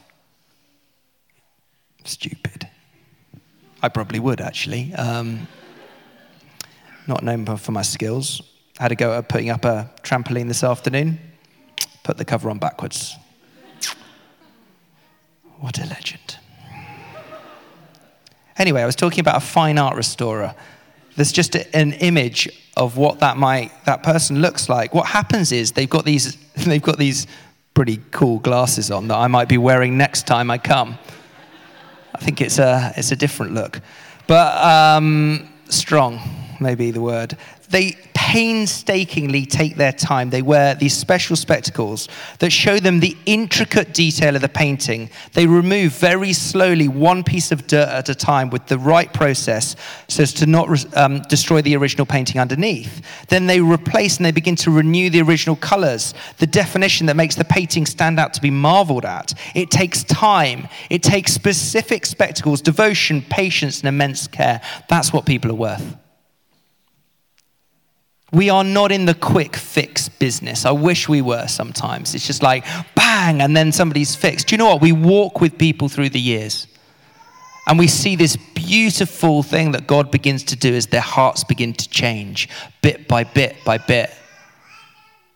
Stupid. 2.03 2.67
I 3.83 3.89
probably 3.89 4.19
would, 4.19 4.41
actually. 4.41 4.91
Um, 4.95 5.47
not 7.05 7.23
known 7.23 7.45
for 7.57 7.71
my 7.71 7.83
skills. 7.83 8.41
I 8.79 8.83
had 8.83 8.91
a 8.91 8.95
go 8.95 9.15
at 9.15 9.29
putting 9.29 9.51
up 9.51 9.63
a 9.63 9.91
trampoline 10.01 10.47
this 10.47 10.63
afternoon. 10.63 11.19
Put 12.01 12.17
the 12.17 12.25
cover 12.25 12.49
on 12.49 12.57
backwards. 12.57 13.15
What 15.59 15.77
a 15.77 15.85
legend. 15.85 16.39
Anyway, 18.57 18.81
I 18.81 18.87
was 18.87 18.95
talking 18.95 19.19
about 19.19 19.37
a 19.37 19.45
fine 19.45 19.77
art 19.77 19.95
restorer 19.95 20.55
there's 21.15 21.32
just 21.32 21.56
an 21.56 21.93
image 21.93 22.50
of 22.78 22.97
what 22.97 23.19
that 23.19 23.38
might 23.38 23.71
that 23.86 24.04
person 24.04 24.41
looks 24.41 24.69
like. 24.69 24.93
What 24.93 25.08
happens 25.08 25.52
is 25.52 25.74
they've 25.74 25.89
got 25.89 26.06
these 26.06 26.36
they've 26.56 26.82
got 26.82 26.97
these 26.97 27.28
pretty 27.74 28.00
cool 28.12 28.39
glasses 28.39 28.91
on 28.91 29.08
that 29.08 29.17
I 29.17 29.28
might 29.28 29.47
be 29.47 29.58
wearing 29.58 29.97
next 29.97 30.28
time 30.28 30.52
I 30.52 30.58
come. 30.58 30.97
I 32.13 32.19
think 32.19 32.41
it's 32.41 32.60
a 32.60 32.93
it's 32.97 33.12
a 33.12 33.15
different 33.15 33.54
look, 33.54 33.82
but 34.28 34.58
um, 34.63 35.50
strong, 35.69 36.19
maybe 36.60 36.91
the 36.91 37.02
word. 37.02 37.38
They 37.69 37.97
painstakingly 38.31 39.45
take 39.45 39.75
their 39.75 39.91
time. 39.91 40.29
They 40.29 40.41
wear 40.41 40.73
these 40.73 40.95
special 40.95 41.35
spectacles 41.35 42.07
that 42.39 42.53
show 42.53 42.79
them 42.79 43.01
the 43.01 43.17
intricate 43.25 43.93
detail 43.93 44.37
of 44.37 44.41
the 44.41 44.47
painting. 44.47 45.09
They 45.33 45.47
remove 45.47 45.91
very 45.91 46.31
slowly 46.31 46.87
one 46.87 47.25
piece 47.25 47.51
of 47.51 47.67
dirt 47.67 47.89
at 47.89 48.07
a 48.07 48.15
time 48.15 48.49
with 48.49 48.67
the 48.67 48.77
right 48.79 49.11
process 49.11 49.75
so 50.07 50.23
as 50.23 50.33
to 50.35 50.45
not 50.45 50.95
um, 50.95 51.23
destroy 51.23 51.61
the 51.61 51.75
original 51.75 52.05
painting 52.05 52.39
underneath. 52.39 53.05
Then 53.27 53.47
they 53.47 53.59
replace 53.59 54.15
and 54.15 54.25
they 54.25 54.31
begin 54.31 54.55
to 54.57 54.71
renew 54.71 55.09
the 55.09 55.21
original 55.21 55.57
colors, 55.57 56.13
the 56.37 56.47
definition 56.47 57.07
that 57.07 57.17
makes 57.17 57.35
the 57.35 57.43
painting 57.43 57.85
stand 57.85 58.17
out 58.17 58.33
to 58.35 58.41
be 58.41 58.49
marveled 58.49 59.03
at. 59.03 59.33
It 59.55 59.71
takes 59.71 60.05
time, 60.05 60.69
it 60.89 61.03
takes 61.03 61.33
specific 61.33 62.05
spectacles, 62.05 62.61
devotion, 62.61 63.23
patience, 63.23 63.81
and 63.81 63.89
immense 63.89 64.25
care. 64.27 64.61
That's 64.87 65.11
what 65.11 65.25
people 65.25 65.51
are 65.51 65.55
worth. 65.55 66.00
We 68.33 68.49
are 68.49 68.63
not 68.63 68.91
in 68.93 69.05
the 69.05 69.13
quick 69.13 69.57
fix 69.57 70.07
business. 70.07 70.65
I 70.65 70.71
wish 70.71 71.09
we 71.09 71.21
were 71.21 71.47
sometimes. 71.47 72.15
It's 72.15 72.25
just 72.25 72.41
like 72.41 72.65
bang, 72.95 73.41
and 73.41 73.55
then 73.55 73.71
somebody's 73.73 74.15
fixed. 74.15 74.47
Do 74.47 74.53
you 74.53 74.57
know 74.57 74.67
what? 74.67 74.81
We 74.81 74.93
walk 74.93 75.41
with 75.41 75.57
people 75.57 75.89
through 75.89 76.09
the 76.09 76.19
years. 76.19 76.67
And 77.67 77.77
we 77.77 77.87
see 77.87 78.15
this 78.15 78.37
beautiful 78.55 79.43
thing 79.43 79.73
that 79.73 79.85
God 79.85 80.11
begins 80.11 80.43
to 80.45 80.55
do 80.55 80.73
as 80.73 80.87
their 80.87 81.01
hearts 81.01 81.43
begin 81.43 81.73
to 81.73 81.89
change 81.89 82.49
bit 82.81 83.07
by 83.07 83.23
bit 83.23 83.55
by 83.65 83.77
bit. 83.77 84.13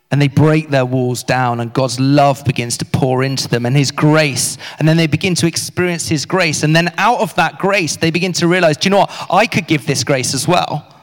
And 0.10 0.21
they 0.21 0.29
break 0.29 0.69
their 0.69 0.86
walls 0.86 1.23
down, 1.23 1.60
and 1.60 1.73
God's 1.73 1.99
love 1.99 2.45
begins 2.45 2.77
to 2.77 2.86
pour 2.86 3.23
into 3.23 3.49
them 3.49 3.65
and 3.65 3.75
His 3.75 3.91
grace. 3.91 4.58
And 4.79 4.88
then 4.88 4.95
they 4.95 5.08
begin 5.08 5.36
to 5.36 5.47
experience 5.47 6.08
His 6.08 6.25
grace. 6.25 6.63
And 6.63 6.73
then 6.73 6.93
out 6.97 7.19
of 7.19 7.36
that 7.36 7.60
grace, 7.60 7.97
they 7.97 8.12
begin 8.12 8.31
to 8.34 8.47
realize, 8.47 8.77
do 8.77 8.88
you 8.88 8.91
know 8.91 8.99
what? 8.99 9.27
I 9.29 9.47
could 9.47 9.67
give 9.67 9.86
this 9.86 10.05
grace 10.05 10.34
as 10.34 10.47
well. 10.47 10.94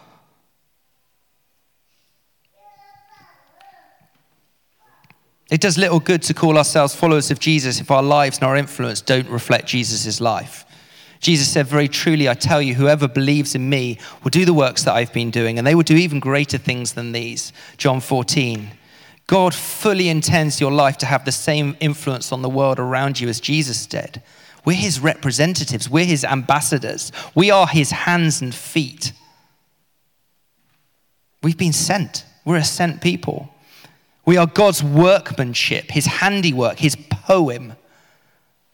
It 5.53 5.61
does 5.61 5.77
little 5.77 6.01
good 6.01 6.23
to 6.23 6.33
call 6.33 6.57
ourselves 6.57 6.95
followers 6.95 7.31
of 7.31 7.39
Jesus 7.39 7.79
if 7.79 7.91
our 7.91 8.03
lives 8.03 8.39
and 8.39 8.45
our 8.45 8.57
influence 8.57 9.03
don't 9.03 9.29
reflect 9.29 9.67
Jesus' 9.67 10.19
life. 10.19 10.65
Jesus 11.21 11.47
said, 11.47 11.67
Very 11.67 11.89
truly, 11.89 12.27
I 12.27 12.33
tell 12.33 12.63
you, 12.63 12.75
whoever 12.75 13.07
believes 13.07 13.55
in 13.55 13.69
me 13.69 13.99
will 14.25 14.31
do 14.31 14.47
the 14.47 14.55
works 14.55 14.85
that 14.85 14.95
I've 14.95 15.13
been 15.13 15.31
doing, 15.31 15.59
and 15.59 15.67
they 15.67 15.75
will 15.75 15.83
do 15.83 15.95
even 15.95 16.21
greater 16.21 16.57
things 16.57 16.95
than 16.95 17.13
these. 17.13 17.53
John 17.77 18.01
14. 18.01 18.71
God 19.27 19.55
fully 19.55 20.09
intends 20.09 20.59
your 20.59 20.73
life 20.73 20.97
to 20.99 21.07
have 21.07 21.27
the 21.27 21.33
same 21.33 21.77
influence 21.81 22.33
on 22.33 22.41
the 22.41 22.49
world 22.49 22.79
around 22.79 23.21
you 23.21 23.29
as 23.29 23.39
Jesus 23.39 23.85
did. 23.85 24.23
We're 24.65 24.73
his 24.73 25.01
representatives, 25.01 25.87
we're 25.87 26.07
his 26.07 26.25
ambassadors, 26.25 27.13
we 27.35 27.51
are 27.51 27.67
his 27.67 27.91
hands 27.91 28.41
and 28.41 28.55
feet. 28.55 29.13
We've 31.43 31.59
been 31.59 31.75
sent, 31.75 32.25
we're 32.47 32.57
a 32.57 32.65
sent 32.65 33.03
people. 33.03 33.53
We 34.25 34.37
are 34.37 34.47
God's 34.47 34.83
workmanship, 34.83 35.91
his 35.91 36.07
handiwork, 36.07 36.79
his 36.79 36.97
poem. 36.97 37.75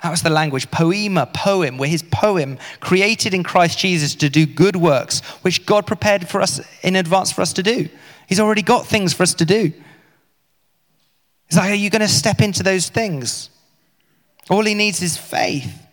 That 0.02 0.10
was 0.10 0.22
the 0.22 0.30
language, 0.30 0.70
poema, 0.70 1.26
poem. 1.26 1.78
We're 1.78 1.88
his 1.88 2.04
poem, 2.04 2.58
created 2.80 3.34
in 3.34 3.42
Christ 3.42 3.78
Jesus 3.78 4.14
to 4.16 4.28
do 4.28 4.46
good 4.46 4.76
works, 4.76 5.20
which 5.42 5.66
God 5.66 5.86
prepared 5.86 6.28
for 6.28 6.40
us 6.40 6.60
in 6.82 6.96
advance 6.96 7.32
for 7.32 7.42
us 7.42 7.52
to 7.54 7.62
do. 7.62 7.88
He's 8.28 8.40
already 8.40 8.62
got 8.62 8.86
things 8.86 9.12
for 9.12 9.22
us 9.22 9.34
to 9.34 9.44
do. 9.44 9.72
He's 11.48 11.56
like, 11.56 11.70
Are 11.70 11.74
you 11.74 11.90
going 11.90 12.02
to 12.02 12.08
step 12.08 12.40
into 12.40 12.62
those 12.62 12.90
things? 12.90 13.50
All 14.50 14.64
he 14.64 14.74
needs 14.74 15.02
is 15.02 15.16
faith. 15.16 15.86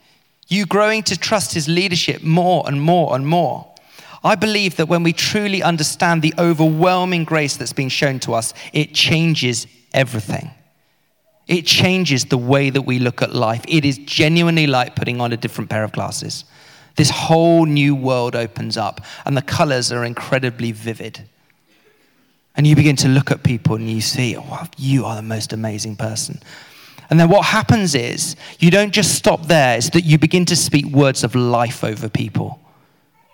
You 0.47 0.65
growing 0.65 1.01
to 1.03 1.17
trust 1.17 1.53
his 1.53 1.67
leadership 1.67 2.21
more 2.21 2.63
and 2.67 2.81
more 2.81 3.15
and 3.15 3.25
more. 3.25 3.73
I 4.25 4.33
believe 4.33 4.77
that 4.77 4.87
when 4.87 5.03
we 5.03 5.13
truly 5.13 5.61
understand 5.61 6.23
the 6.23 6.33
overwhelming 6.39 7.25
grace 7.25 7.57
that's 7.57 7.73
been 7.73 7.89
shown 7.89 8.19
to 8.21 8.33
us, 8.33 8.55
it 8.73 8.91
changes 8.91 9.67
everything. 9.93 10.49
It 11.45 11.67
changes 11.67 12.25
the 12.25 12.37
way 12.37 12.71
that 12.71 12.81
we 12.81 12.97
look 12.97 13.21
at 13.21 13.35
life. 13.35 13.63
It 13.67 13.85
is 13.85 13.99
genuinely 13.99 14.65
like 14.65 14.95
putting 14.95 15.21
on 15.21 15.31
a 15.31 15.37
different 15.37 15.69
pair 15.69 15.83
of 15.83 15.91
glasses. 15.91 16.43
This 16.95 17.11
whole 17.11 17.67
new 17.67 17.93
world 17.93 18.35
opens 18.35 18.77
up, 18.77 19.01
and 19.25 19.37
the 19.37 19.43
colors 19.43 19.91
are 19.91 20.03
incredibly 20.03 20.71
vivid. 20.71 21.29
And 22.57 22.65
you 22.65 22.75
begin 22.75 22.95
to 22.97 23.07
look 23.07 23.29
at 23.29 23.43
people 23.43 23.75
and 23.75 23.87
you 23.87 24.01
see, 24.01 24.35
oh, 24.37 24.63
you 24.75 25.05
are 25.05 25.15
the 25.15 25.21
most 25.21 25.53
amazing 25.53 25.97
person. 25.97 26.41
And 27.11 27.19
then 27.19 27.29
what 27.29 27.45
happens 27.45 27.93
is, 27.93 28.35
you 28.57 28.71
don't 28.71 28.91
just 28.91 29.13
stop 29.13 29.45
there, 29.45 29.77
it's 29.77 29.91
that 29.91 30.03
you 30.03 30.17
begin 30.17 30.45
to 30.45 30.55
speak 30.55 30.87
words 30.87 31.23
of 31.23 31.35
life 31.35 31.83
over 31.83 32.09
people 32.09 32.59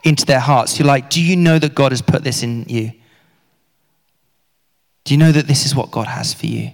into 0.03 0.25
their 0.25 0.39
hearts. 0.39 0.79
You're 0.79 0.87
like, 0.87 1.09
do 1.09 1.21
you 1.21 1.35
know 1.35 1.59
that 1.59 1.75
God 1.75 1.91
has 1.91 2.01
put 2.01 2.23
this 2.23 2.43
in 2.43 2.65
you? 2.67 2.91
Do 5.03 5.13
you 5.13 5.17
know 5.17 5.31
that 5.31 5.47
this 5.47 5.65
is 5.65 5.75
what 5.75 5.91
God 5.91 6.07
has 6.07 6.33
for 6.33 6.45
you? 6.45 6.71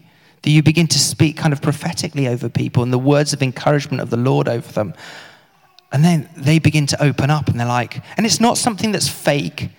that 0.47 0.51
you 0.51 0.63
begin 0.63 0.87
to 0.87 0.97
speak 0.97 1.35
kind 1.35 1.51
of 1.51 1.61
prophetically 1.61 2.27
over 2.27 2.47
people 2.47 2.83
and 2.83 2.93
the 2.93 2.97
words 2.97 3.33
of 3.33 3.41
encouragement 3.41 4.01
of 4.01 4.09
the 4.09 4.17
Lord 4.17 4.47
over 4.47 4.71
them. 4.71 4.93
And 5.91 6.03
then 6.03 6.29
they 6.37 6.57
begin 6.59 6.85
to 6.87 7.03
open 7.03 7.29
up 7.29 7.49
and 7.49 7.59
they're 7.59 7.67
like, 7.67 8.01
and 8.15 8.25
it's 8.25 8.39
not 8.39 8.57
something 8.57 8.93
that's 8.93 9.09
fake. 9.09 9.69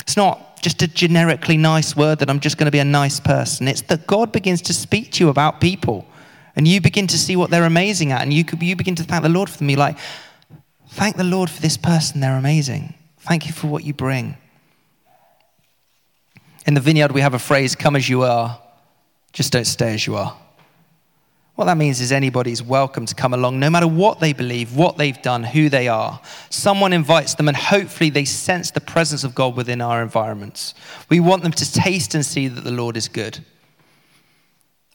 It's 0.00 0.16
not 0.16 0.62
just 0.62 0.80
a 0.82 0.88
generically 0.88 1.56
nice 1.56 1.96
word 1.96 2.20
that 2.20 2.30
I'm 2.30 2.40
just 2.40 2.58
going 2.58 2.66
to 2.66 2.70
be 2.70 2.78
a 2.78 2.84
nice 2.84 3.20
person. 3.20 3.68
It's 3.68 3.82
that 3.82 4.06
God 4.06 4.32
begins 4.32 4.62
to 4.62 4.72
speak 4.72 5.12
to 5.12 5.24
you 5.24 5.30
about 5.30 5.60
people 5.60 6.06
and 6.56 6.66
you 6.66 6.80
begin 6.80 7.06
to 7.08 7.18
see 7.18 7.36
what 7.36 7.50
they're 7.50 7.64
amazing 7.64 8.12
at 8.12 8.22
and 8.22 8.32
you, 8.32 8.44
you 8.60 8.76
begin 8.76 8.94
to 8.94 9.04
thank 9.04 9.22
the 9.22 9.28
Lord 9.28 9.50
for 9.50 9.58
them. 9.58 9.70
You're 9.70 9.78
like, 9.78 9.98
thank 10.88 11.16
the 11.16 11.24
Lord 11.24 11.50
for 11.50 11.60
this 11.62 11.76
person. 11.76 12.20
They're 12.20 12.36
amazing. 12.36 12.94
Thank 13.20 13.46
you 13.46 13.52
for 13.52 13.66
what 13.66 13.84
you 13.84 13.94
bring. 13.94 14.36
In 16.66 16.74
the 16.74 16.80
vineyard, 16.80 17.12
we 17.12 17.20
have 17.20 17.34
a 17.34 17.38
phrase, 17.38 17.74
come 17.74 17.96
as 17.96 18.08
you 18.08 18.22
are. 18.22 18.60
Just 19.32 19.52
don't 19.52 19.66
stay 19.66 19.94
as 19.94 20.06
you 20.06 20.16
are. 20.16 20.36
What 21.54 21.64
that 21.64 21.76
means 21.76 22.00
is 22.00 22.12
anybody's 22.12 22.62
welcome 22.62 23.04
to 23.06 23.14
come 23.16 23.34
along, 23.34 23.58
no 23.58 23.68
matter 23.68 23.88
what 23.88 24.20
they 24.20 24.32
believe, 24.32 24.76
what 24.76 24.96
they've 24.96 25.20
done, 25.22 25.42
who 25.42 25.68
they 25.68 25.88
are. 25.88 26.20
Someone 26.50 26.92
invites 26.92 27.34
them, 27.34 27.48
and 27.48 27.56
hopefully 27.56 28.10
they 28.10 28.24
sense 28.24 28.70
the 28.70 28.80
presence 28.80 29.24
of 29.24 29.34
God 29.34 29.56
within 29.56 29.80
our 29.80 30.00
environments. 30.00 30.74
We 31.08 31.18
want 31.18 31.42
them 31.42 31.50
to 31.50 31.72
taste 31.72 32.14
and 32.14 32.24
see 32.24 32.46
that 32.46 32.62
the 32.62 32.70
Lord 32.70 32.96
is 32.96 33.08
good. 33.08 33.44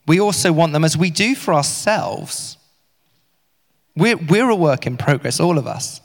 We 0.07 0.21
also 0.21 0.53
want 0.53 0.71
them, 0.71 0.85
as 0.85 0.95
we 0.95 1.09
do 1.09 1.35
for 1.35 1.53
ourselves, 1.53 2.57
we're, 3.95 4.17
we're 4.17 4.49
a 4.49 4.55
work 4.55 4.87
in 4.87 4.97
progress, 4.97 5.39
all 5.39 5.57
of 5.57 5.67
us, 5.67 6.01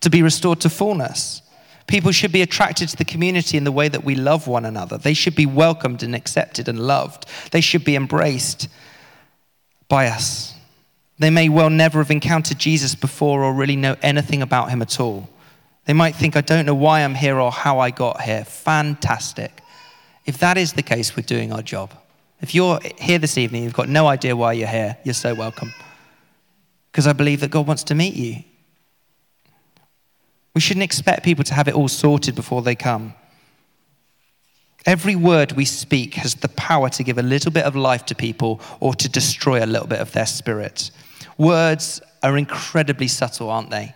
to 0.00 0.10
be 0.10 0.22
restored 0.22 0.60
to 0.60 0.70
fullness. 0.70 1.42
People 1.86 2.12
should 2.12 2.32
be 2.32 2.42
attracted 2.42 2.90
to 2.90 2.96
the 2.96 3.04
community 3.04 3.56
in 3.56 3.64
the 3.64 3.72
way 3.72 3.88
that 3.88 4.04
we 4.04 4.14
love 4.14 4.46
one 4.46 4.66
another. 4.66 4.98
They 4.98 5.14
should 5.14 5.34
be 5.34 5.46
welcomed 5.46 6.02
and 6.02 6.14
accepted 6.14 6.68
and 6.68 6.78
loved. 6.78 7.26
They 7.50 7.62
should 7.62 7.82
be 7.82 7.96
embraced 7.96 8.68
by 9.88 10.08
us. 10.08 10.54
They 11.18 11.30
may 11.30 11.48
well 11.48 11.70
never 11.70 11.98
have 11.98 12.10
encountered 12.10 12.58
Jesus 12.58 12.94
before 12.94 13.42
or 13.42 13.54
really 13.54 13.74
know 13.74 13.96
anything 14.02 14.42
about 14.42 14.70
him 14.70 14.82
at 14.82 15.00
all. 15.00 15.28
They 15.86 15.94
might 15.94 16.14
think, 16.14 16.36
I 16.36 16.42
don't 16.42 16.66
know 16.66 16.74
why 16.74 17.00
I'm 17.00 17.14
here 17.14 17.40
or 17.40 17.50
how 17.50 17.78
I 17.78 17.90
got 17.90 18.20
here. 18.20 18.44
Fantastic. 18.44 19.62
If 20.26 20.38
that 20.38 20.58
is 20.58 20.74
the 20.74 20.82
case, 20.82 21.16
we're 21.16 21.22
doing 21.22 21.50
our 21.52 21.62
job. 21.62 21.94
If 22.42 22.54
you're 22.54 22.78
here 22.98 23.18
this 23.18 23.38
evening, 23.38 23.64
you've 23.64 23.72
got 23.72 23.88
no 23.88 24.06
idea 24.06 24.36
why 24.36 24.52
you're 24.52 24.68
here, 24.68 24.98
you're 25.02 25.14
so 25.14 25.34
welcome. 25.34 25.72
Because 26.90 27.06
I 27.06 27.12
believe 27.12 27.40
that 27.40 27.50
God 27.50 27.66
wants 27.66 27.84
to 27.84 27.94
meet 27.94 28.14
you. 28.14 28.42
We 30.54 30.60
shouldn't 30.60 30.84
expect 30.84 31.24
people 31.24 31.44
to 31.44 31.54
have 31.54 31.68
it 31.68 31.74
all 31.74 31.88
sorted 31.88 32.34
before 32.34 32.62
they 32.62 32.74
come. 32.74 33.14
Every 34.86 35.16
word 35.16 35.52
we 35.52 35.64
speak 35.64 36.14
has 36.14 36.34
the 36.34 36.48
power 36.48 36.88
to 36.90 37.04
give 37.04 37.18
a 37.18 37.22
little 37.22 37.52
bit 37.52 37.64
of 37.64 37.76
life 37.76 38.06
to 38.06 38.14
people 38.14 38.60
or 38.80 38.94
to 38.94 39.08
destroy 39.08 39.62
a 39.62 39.66
little 39.66 39.86
bit 39.86 40.00
of 40.00 40.12
their 40.12 40.26
spirit. 40.26 40.90
Words 41.36 42.00
are 42.22 42.36
incredibly 42.36 43.08
subtle, 43.08 43.50
aren't 43.50 43.70
they? 43.70 43.94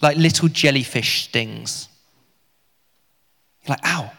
Like 0.00 0.16
little 0.16 0.48
jellyfish 0.48 1.24
stings. 1.24 1.88
You're 3.64 3.72
like, 3.72 3.84
ow, 3.84 4.12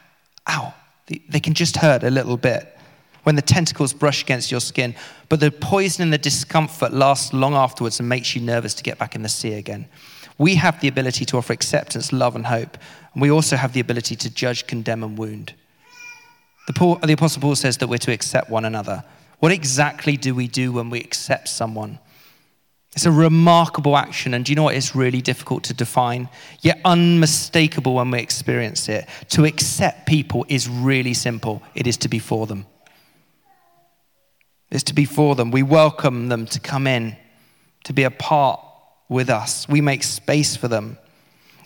ow. 0.49 0.73
They 1.07 1.39
can 1.39 1.53
just 1.53 1.77
hurt 1.77 2.03
a 2.03 2.09
little 2.09 2.37
bit 2.37 2.77
when 3.29 3.35
the 3.35 3.43
tentacles 3.43 3.93
brush 3.93 4.23
against 4.23 4.49
your 4.49 4.59
skin, 4.59 4.95
but 5.29 5.39
the 5.39 5.51
poison 5.51 6.01
and 6.01 6.11
the 6.11 6.17
discomfort 6.17 6.91
lasts 6.91 7.31
long 7.31 7.53
afterwards 7.53 7.99
and 7.99 8.09
makes 8.09 8.35
you 8.35 8.41
nervous 8.41 8.73
to 8.73 8.81
get 8.81 8.97
back 8.97 9.13
in 9.13 9.21
the 9.21 9.29
sea 9.29 9.53
again. 9.53 9.87
We 10.39 10.55
have 10.55 10.81
the 10.81 10.87
ability 10.87 11.25
to 11.25 11.37
offer 11.37 11.53
acceptance, 11.53 12.11
love, 12.11 12.35
and 12.35 12.47
hope. 12.47 12.75
And 13.13 13.21
we 13.21 13.29
also 13.29 13.55
have 13.55 13.73
the 13.73 13.81
ability 13.81 14.15
to 14.15 14.31
judge, 14.31 14.65
condemn, 14.65 15.03
and 15.03 15.15
wound. 15.15 15.53
The, 16.65 16.73
Paul, 16.73 16.95
the 16.95 17.13
Apostle 17.13 17.43
Paul 17.43 17.53
says 17.53 17.77
that 17.77 17.87
we're 17.87 17.99
to 17.99 18.11
accept 18.11 18.49
one 18.49 18.65
another. 18.65 19.03
What 19.37 19.51
exactly 19.51 20.17
do 20.17 20.33
we 20.33 20.47
do 20.47 20.71
when 20.71 20.89
we 20.89 20.99
accept 20.99 21.49
someone? 21.49 21.99
It's 22.95 23.05
a 23.05 23.11
remarkable 23.11 23.95
action, 23.95 24.33
and 24.33 24.43
do 24.43 24.51
you 24.51 24.55
know 24.55 24.63
what? 24.63 24.75
It's 24.75 24.95
really 24.95 25.21
difficult 25.21 25.65
to 25.65 25.75
define, 25.75 26.29
yet 26.61 26.81
unmistakable 26.83 27.93
when 27.93 28.09
we 28.09 28.17
experience 28.21 28.89
it. 28.89 29.07
To 29.29 29.45
accept 29.45 30.07
people 30.07 30.47
is 30.49 30.67
really 30.67 31.13
simple 31.13 31.61
it 31.75 31.85
is 31.85 31.95
to 31.97 32.09
be 32.09 32.17
for 32.17 32.47
them. 32.47 32.65
It's 34.71 34.84
to 34.84 34.93
be 34.93 35.05
for 35.05 35.36
them. 35.36 35.51
We 35.51 35.63
welcome 35.63 36.29
them 36.29 36.45
to 36.47 36.60
come 36.60 36.86
in, 36.88 37.15
to 37.86 37.93
be 37.93 38.03
a 38.03 38.12
part 38.12 38.60
with 39.10 39.29
us, 39.29 39.67
we 39.67 39.82
make 39.82 40.03
space 40.03 40.55
for 40.55 40.67
them. 40.67 40.97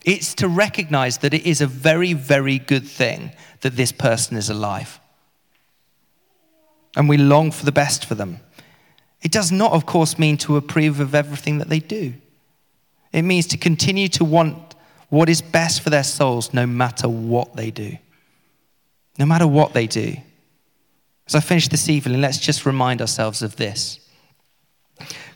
It's 0.06 0.34
to 0.36 0.48
recognize 0.48 1.20
that 1.20 1.34
it 1.34 1.46
is 1.46 1.62
a 1.62 1.68
very, 1.68 2.13
very 2.13 2.58
good 2.58 2.88
thing 2.88 3.32
that 3.62 3.76
this 3.76 3.92
person 3.92 4.38
is 4.38 4.50
alive. 4.50 5.00
And 6.96 7.10
we 7.10 7.18
long 7.18 7.52
for 7.52 7.66
the 7.66 7.72
best 7.72 8.06
for 8.06 8.16
them. 8.16 8.39
It 9.22 9.32
does 9.32 9.52
not, 9.52 9.72
of 9.72 9.86
course, 9.86 10.20
mean 10.20 10.38
to 10.39 10.58
approve 10.58 11.00
of 11.00 11.16
everything 11.16 11.58
that 11.60 11.70
they 11.70 11.80
do. 11.80 12.13
It 13.12 13.22
means 13.22 13.48
to 13.48 13.58
continue 13.58 14.08
to 14.10 14.26
want 14.26 14.76
what 15.10 15.30
is 15.30 15.42
best 15.42 15.82
for 15.82 15.89
their 15.89 16.04
souls 16.04 16.54
no 16.54 16.66
matter 16.66 17.08
what 17.08 17.56
they 17.56 17.72
do. 17.72 17.98
No 19.18 19.26
matter 19.26 19.48
what 19.48 19.74
they 19.74 19.88
do. 19.88 20.16
As 21.28 21.36
I 21.36 21.40
finish 21.40 21.68
this 21.68 21.90
evening, 21.90 22.22
let's 22.22 22.38
just 22.38 22.66
remind 22.66 23.02
ourselves 23.02 23.42
of 23.42 23.56
this. 23.56 24.00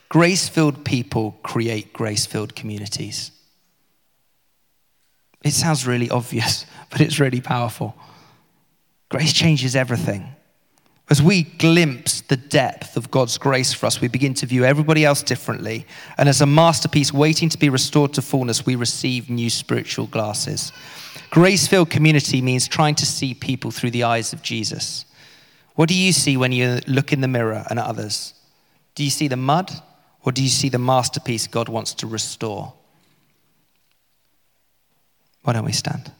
Grace 0.10 0.48
filled 0.48 0.86
people 0.86 1.38
create 1.44 1.94
grace 1.94 2.26
filled 2.26 2.56
communities. 2.56 3.32
It 5.44 5.52
sounds 5.52 5.88
really 5.88 6.10
obvious, 6.10 6.66
but 6.90 7.02
it's 7.02 7.20
really 7.20 7.42
powerful. 7.42 7.96
Grace 9.10 9.34
changes 9.34 9.76
everything. 9.76 10.34
As 11.10 11.22
we 11.22 11.44
glimpse 11.44 12.20
the 12.20 12.36
depth 12.36 12.98
of 12.98 13.10
God's 13.10 13.38
grace 13.38 13.72
for 13.72 13.86
us, 13.86 14.02
we 14.02 14.10
begin 14.10 14.34
to 14.36 14.46
view 14.46 14.66
everybody 14.66 15.06
else 15.06 15.24
differently. 15.24 15.86
And 16.18 16.28
as 16.28 16.42
a 16.42 16.46
masterpiece 16.46 17.14
waiting 17.14 17.48
to 17.48 17.58
be 17.58 17.70
restored 17.70 18.14
to 18.16 18.22
fullness, 18.22 18.66
we 18.66 18.76
receive 18.76 19.30
new 19.30 19.50
spiritual 19.50 20.08
glasses. 20.08 20.74
Grace 21.30 21.66
filled 21.66 21.90
community 21.90 22.42
means 22.42 22.68
trying 22.68 22.96
to 22.96 23.06
see 23.06 23.34
people 23.34 23.72
through 23.72 23.92
the 23.92 24.04
eyes 24.04 24.34
of 24.34 24.42
Jesus. 24.42 25.06
What 25.78 25.90
do 25.90 25.96
you 25.96 26.12
see 26.12 26.38
when 26.38 26.52
you 26.52 26.80
look 26.88 27.14
in 27.14 27.22
the 27.22 27.28
mirror 27.28 27.64
and 27.70 27.78
others? 27.78 28.34
Do 28.96 29.04
you 29.04 29.12
see 29.12 29.28
the 29.28 29.36
mud 29.36 29.72
or 30.24 30.32
do 30.32 30.42
you 30.42 30.50
see 30.50 30.70
the 30.70 30.80
masterpiece 30.80 31.46
God 31.46 31.70
wants 31.70 31.94
to 31.94 32.08
restore? 32.08 32.74
Why 35.44 35.54
don't 35.54 35.66
we 35.66 35.72
stand? 35.72 36.12